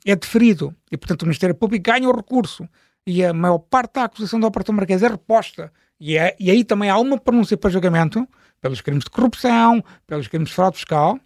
é, 0.07 0.15
deferido 0.17 0.75
e, 0.91 0.97
portanto, 0.97 1.21
o 1.21 1.25
Ministério 1.25 1.55
Público 1.55 1.89
ganha 1.89 2.09
o 2.09 2.13
recurso 2.13 2.67
e 3.05 3.23
a 3.23 3.33
maior 3.33 3.59
parte 3.59 3.93
da 3.93 4.03
acusação 4.05 4.39
da 4.39 4.47
Operação 4.47 4.73
Marquês 4.75 5.03
é 5.03 5.07
reposta 5.07 5.71
e, 5.99 6.17
é, 6.17 6.35
e 6.39 6.51
aí 6.51 6.63
também 6.63 6.89
há 6.89 6.97
uma 6.97 7.17
pronúncia 7.17 7.57
para 7.57 7.69
julgamento, 7.69 8.27
pelos 8.59 8.81
crimes 8.81 9.03
de 9.03 9.09
corrupção, 9.09 9.83
pelos 10.05 10.27
crimes 10.27 10.49
de 10.49 10.55
fraude 10.55 10.77
fiscal, 10.77 11.19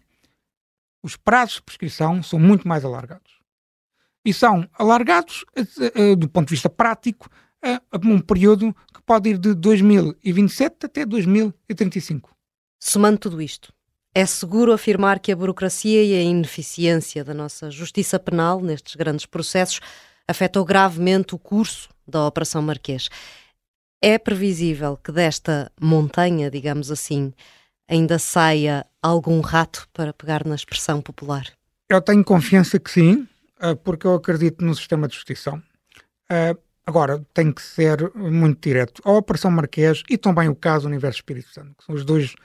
os 1.01 1.15
prazos 1.15 1.55
de 1.55 1.61
prescrição 1.63 2.21
são 2.21 2.37
muito 2.37 2.67
mais 2.67 2.83
alargados. 2.83 3.39
E 4.25 4.33
são 4.33 4.67
alargados, 4.73 5.45
uh, 5.57 6.11
uh, 6.11 6.15
do 6.15 6.27
ponto 6.27 6.47
de 6.47 6.55
vista 6.55 6.69
prático, 6.69 7.29
a 7.61 7.81
um 8.05 8.19
período 8.19 8.73
que 8.93 9.01
pode 9.01 9.31
ir 9.31 9.37
de 9.37 9.53
2027 9.53 10.85
até 10.85 11.05
2035. 11.05 12.33
Somando 12.79 13.17
tudo 13.17 13.41
isto, 13.41 13.73
é 14.15 14.25
seguro 14.25 14.71
afirmar 14.71 15.19
que 15.19 15.31
a 15.31 15.35
burocracia 15.35 16.03
e 16.03 16.13
a 16.13 16.21
ineficiência 16.21 17.23
da 17.23 17.33
nossa 17.33 17.69
justiça 17.69 18.17
penal 18.17 18.61
nestes 18.61 18.95
grandes 18.95 19.25
processos 19.25 19.81
afetou 20.29 20.63
gravemente 20.63 21.33
o 21.33 21.39
curso 21.39 21.89
da 22.07 22.27
Operação 22.27 22.61
Marquês. 22.61 23.09
É 24.01 24.17
previsível 24.19 24.95
que 24.95 25.11
desta 25.11 25.71
montanha, 25.81 26.51
digamos 26.51 26.91
assim, 26.91 27.33
ainda 27.89 28.19
saia 28.19 28.85
algum 29.01 29.41
rato 29.41 29.87
para 29.91 30.13
pegar 30.13 30.45
na 30.45 30.53
expressão 30.53 31.01
popular? 31.01 31.47
Eu 31.89 31.99
tenho 31.99 32.23
confiança 32.23 32.79
que 32.79 32.91
sim, 32.91 33.27
eh, 33.59 33.73
porque 33.73 34.05
eu 34.05 34.13
acredito 34.13 34.63
no 34.63 34.75
sistema 34.75 35.07
de 35.07 35.15
justiça. 35.15 35.61
Eh, 36.29 36.55
agora, 36.85 37.25
tem 37.33 37.51
que 37.51 37.61
ser 37.61 38.13
muito 38.13 38.61
direto. 38.61 39.01
A 39.03 39.11
Operação 39.11 39.49
Marquês 39.49 40.03
e 40.07 40.17
também 40.17 40.47
o 40.47 40.55
caso 40.55 40.87
Universo 40.87 41.17
Espírito 41.17 41.49
Santo, 41.49 41.75
que 41.75 41.83
são 41.83 41.95
os 41.95 42.05
dois 42.05 42.35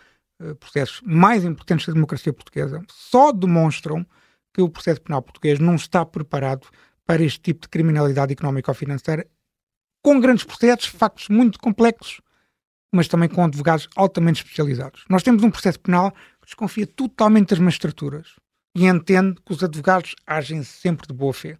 eh, 0.40 0.54
processos 0.54 1.02
mais 1.04 1.44
importantes 1.44 1.86
da 1.86 1.92
democracia 1.92 2.32
portuguesa, 2.32 2.82
só 2.88 3.30
demonstram 3.30 4.06
que 4.54 4.62
o 4.62 4.70
processo 4.70 5.02
penal 5.02 5.20
português 5.20 5.58
não 5.58 5.74
está 5.74 6.06
preparado 6.06 6.66
para 7.06 7.22
este 7.22 7.40
tipo 7.40 7.62
de 7.62 7.68
criminalidade 7.68 8.32
económica 8.32 8.70
ou 8.70 8.74
financeira 8.74 9.26
com 10.02 10.20
grandes 10.20 10.44
processos, 10.44 10.86
factos 10.86 11.28
muito 11.30 11.58
complexos, 11.58 12.20
mas 12.92 13.08
também 13.08 13.28
com 13.28 13.42
advogados 13.42 13.88
altamente 13.96 14.42
especializados. 14.42 15.04
Nós 15.08 15.22
temos 15.22 15.42
um 15.42 15.50
processo 15.50 15.80
penal 15.80 16.12
que 16.12 16.46
desconfia 16.46 16.86
totalmente 16.86 17.48
das 17.48 17.58
magistraturas 17.58 18.34
e 18.74 18.86
entende 18.86 19.36
que 19.44 19.52
os 19.52 19.64
advogados 19.64 20.14
agem 20.26 20.62
sempre 20.62 21.06
de 21.06 21.14
boa 21.14 21.32
fé. 21.32 21.58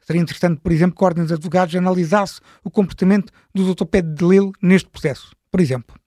Seria 0.00 0.22
interessante, 0.22 0.60
por 0.60 0.70
exemplo, 0.70 0.96
que 0.96 1.02
a 1.02 1.06
Ordem 1.06 1.24
dos 1.24 1.32
Advogados 1.32 1.74
analisasse 1.74 2.40
o 2.62 2.70
comportamento 2.70 3.32
do 3.52 3.74
Dr. 3.74 3.86
Pedro 3.86 4.14
de 4.14 4.24
Lille 4.24 4.52
neste 4.62 4.88
processo, 4.88 5.34
por 5.50 5.60
exemplo. 5.60 5.98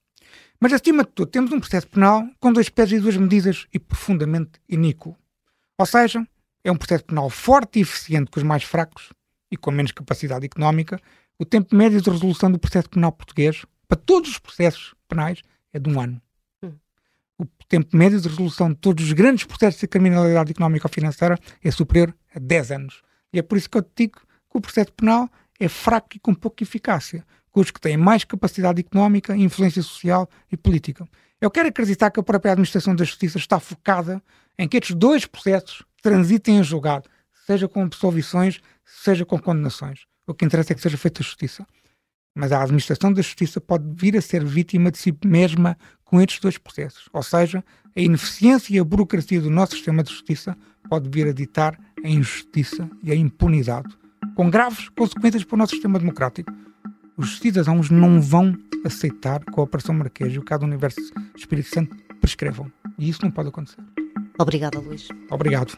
Mas, 0.58 0.72
acima 0.72 1.04
de 1.04 1.10
tudo, 1.10 1.30
temos 1.30 1.52
um 1.52 1.60
processo 1.60 1.86
penal 1.86 2.26
com 2.40 2.50
dois 2.50 2.70
pés 2.70 2.90
e 2.92 2.98
duas 2.98 3.18
medidas 3.18 3.66
e 3.72 3.78
profundamente 3.78 4.52
iníquo. 4.66 5.14
Ou 5.76 5.84
seja, 5.84 6.26
é 6.64 6.70
um 6.70 6.76
processo 6.76 7.04
penal 7.04 7.30
forte 7.30 7.78
e 7.78 7.82
eficiente 7.82 8.30
com 8.30 8.38
os 8.38 8.44
mais 8.44 8.62
fracos 8.62 9.10
e 9.50 9.56
com 9.56 9.70
menos 9.70 9.92
capacidade 9.92 10.44
económica, 10.44 11.00
o 11.38 11.44
tempo 11.44 11.74
médio 11.74 12.00
de 12.00 12.10
resolução 12.10 12.52
do 12.52 12.58
processo 12.58 12.88
penal 12.90 13.10
português, 13.12 13.64
para 13.88 13.98
todos 13.98 14.30
os 14.30 14.38
processos 14.38 14.94
penais, 15.08 15.42
é 15.72 15.78
de 15.78 15.88
um 15.88 15.98
ano. 16.00 16.20
Hum. 16.62 16.72
O 17.38 17.46
tempo 17.66 17.96
médio 17.96 18.20
de 18.20 18.28
resolução 18.28 18.70
de 18.70 18.76
todos 18.76 19.04
os 19.04 19.12
grandes 19.12 19.44
processos 19.44 19.80
de 19.80 19.88
criminalidade 19.88 20.52
económica 20.52 20.86
ou 20.86 20.92
financeira 20.92 21.38
é 21.62 21.70
superior 21.70 22.14
a 22.34 22.38
10 22.38 22.72
anos. 22.72 23.02
E 23.32 23.38
é 23.38 23.42
por 23.42 23.56
isso 23.56 23.70
que 23.70 23.78
eu 23.78 23.82
te 23.82 23.90
digo 23.96 24.18
que 24.18 24.58
o 24.58 24.60
processo 24.60 24.92
penal 24.92 25.30
é 25.58 25.68
fraco 25.68 26.16
e 26.16 26.18
com 26.18 26.34
pouca 26.34 26.62
eficácia, 26.62 27.24
com 27.50 27.60
os 27.60 27.70
que 27.70 27.80
têm 27.80 27.96
mais 27.96 28.24
capacidade 28.24 28.80
económica, 28.80 29.36
influência 29.36 29.82
social 29.82 30.28
e 30.52 30.56
política. 30.56 31.08
Eu 31.40 31.50
quero 31.50 31.68
acreditar 31.68 32.10
que 32.10 32.20
a 32.20 32.22
própria 32.22 32.52
administração 32.52 32.94
da 32.94 33.04
justiça 33.04 33.38
está 33.38 33.58
focada 33.58 34.22
em 34.58 34.68
que 34.68 34.76
estes 34.76 34.94
dois 34.94 35.24
processos 35.24 35.82
transitem 36.02 36.58
em 36.58 36.62
julgado, 36.62 37.08
seja 37.46 37.68
com 37.68 37.82
absolvições, 37.82 38.60
seja 38.84 39.24
com 39.24 39.38
condenações. 39.38 40.04
O 40.26 40.34
que 40.34 40.44
interessa 40.44 40.72
é 40.72 40.76
que 40.76 40.82
seja 40.82 40.96
feita 40.96 41.22
justiça. 41.22 41.66
mas 42.32 42.52
a 42.52 42.62
administração 42.62 43.12
da 43.12 43.22
justiça 43.22 43.60
pode 43.60 43.84
vir 43.92 44.16
a 44.16 44.22
ser 44.22 44.44
vítima 44.44 44.90
de 44.92 44.98
si 44.98 45.12
mesma 45.24 45.76
com 46.04 46.20
estes 46.20 46.38
dois 46.38 46.56
processos. 46.56 47.08
Ou 47.12 47.22
seja, 47.24 47.64
a 47.96 48.00
ineficiência 48.00 48.72
e 48.72 48.78
a 48.78 48.84
burocracia 48.84 49.40
do 49.40 49.50
nosso 49.50 49.72
sistema 49.72 50.02
de 50.04 50.10
justiça 50.10 50.56
pode 50.88 51.08
vir 51.08 51.26
a 51.26 51.32
ditar 51.32 51.76
a 52.04 52.08
injustiça 52.08 52.88
e 53.02 53.10
a 53.10 53.16
impunidade, 53.16 53.88
com 54.36 54.48
graves 54.48 54.88
consequências 54.90 55.42
para 55.42 55.56
o 55.56 55.58
nosso 55.58 55.72
sistema 55.72 55.98
democrático. 55.98 56.52
Os 57.16 57.38
cidadãos 57.38 57.90
não 57.90 58.20
vão 58.20 58.56
aceitar 58.84 59.44
que 59.44 59.58
a 59.58 59.62
Operação 59.62 59.94
Marquês 59.94 60.32
e 60.32 60.38
o 60.38 60.44
caso 60.44 60.60
do 60.60 60.66
Universo 60.66 61.00
Espírito 61.36 61.68
Santo 61.68 61.96
prescrevam. 62.20 62.70
E 62.96 63.08
isso 63.08 63.20
não 63.22 63.30
pode 63.30 63.48
acontecer. 63.48 63.82
Obrigada, 64.40 64.78
Luís. 64.78 65.06
Obrigado. 65.30 65.76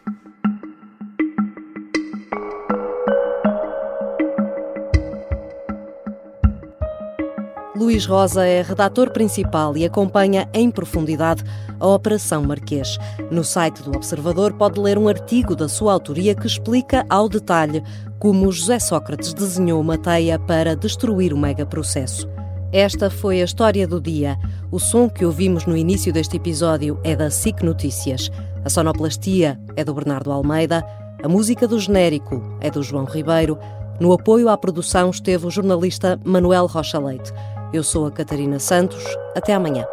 Luís 7.75 8.07
Rosa 8.07 8.47
é 8.47 8.63
redator 8.63 9.11
principal 9.11 9.77
e 9.77 9.85
acompanha 9.85 10.49
em 10.55 10.71
profundidade 10.71 11.43
a 11.81 11.87
Operação 11.89 12.45
Marquês. 12.45 12.97
No 13.33 13.43
site 13.43 13.83
do 13.83 13.97
Observador 13.97 14.53
pode 14.53 14.79
ler 14.79 14.97
um 14.97 15.09
artigo 15.09 15.57
da 15.57 15.69
sua 15.69 15.93
autoria 15.93 16.33
que 16.33 16.47
explica 16.47 17.05
ao 17.11 17.29
detalhe 17.29 17.83
como 18.21 18.53
José 18.53 18.79
Sócrates 18.79 19.35
desenhou 19.35 19.81
uma 19.81 19.99
teia 19.99 20.39
para 20.39 20.77
destruir 20.77 21.35
o 21.35 21.37
megaprocesso. 21.37 22.29
Esta 22.73 23.11
foi 23.11 23.43
a 23.43 23.45
história 23.45 23.87
do 23.87 24.01
dia. 24.01 24.39
O 24.71 24.79
som 24.79 25.07
que 25.07 25.27
ouvimos 25.27 25.67
no 25.67 25.77
início 25.77 26.11
deste 26.11 26.39
episódio 26.39 26.99
é 27.05 27.15
da 27.15 27.31
SIC 27.31 27.63
Notícias. 27.63 28.31
A 28.65 28.71
sonoplastia 28.71 29.59
é 29.77 29.85
do 29.85 29.93
Bernardo 29.93 30.31
Almeida. 30.31 30.85
A 31.23 31.29
música 31.29 31.67
do 31.67 31.81
genérico 31.81 32.41
é 32.61 32.71
do 32.71 32.83
João 32.83 33.05
Ribeiro. 33.05 33.59
No 33.99 34.13
apoio 34.13 34.49
à 34.49 34.57
produção 34.57 35.11
esteve 35.11 35.47
o 35.47 35.51
jornalista 35.51 36.19
Manuel 36.25 36.67
Rocha 36.67 36.99
Leite. 36.99 37.33
Eu 37.73 37.83
sou 37.83 38.07
a 38.07 38.11
Catarina 38.11 38.59
Santos. 38.59 39.03
Até 39.35 39.55
amanhã. 39.55 39.85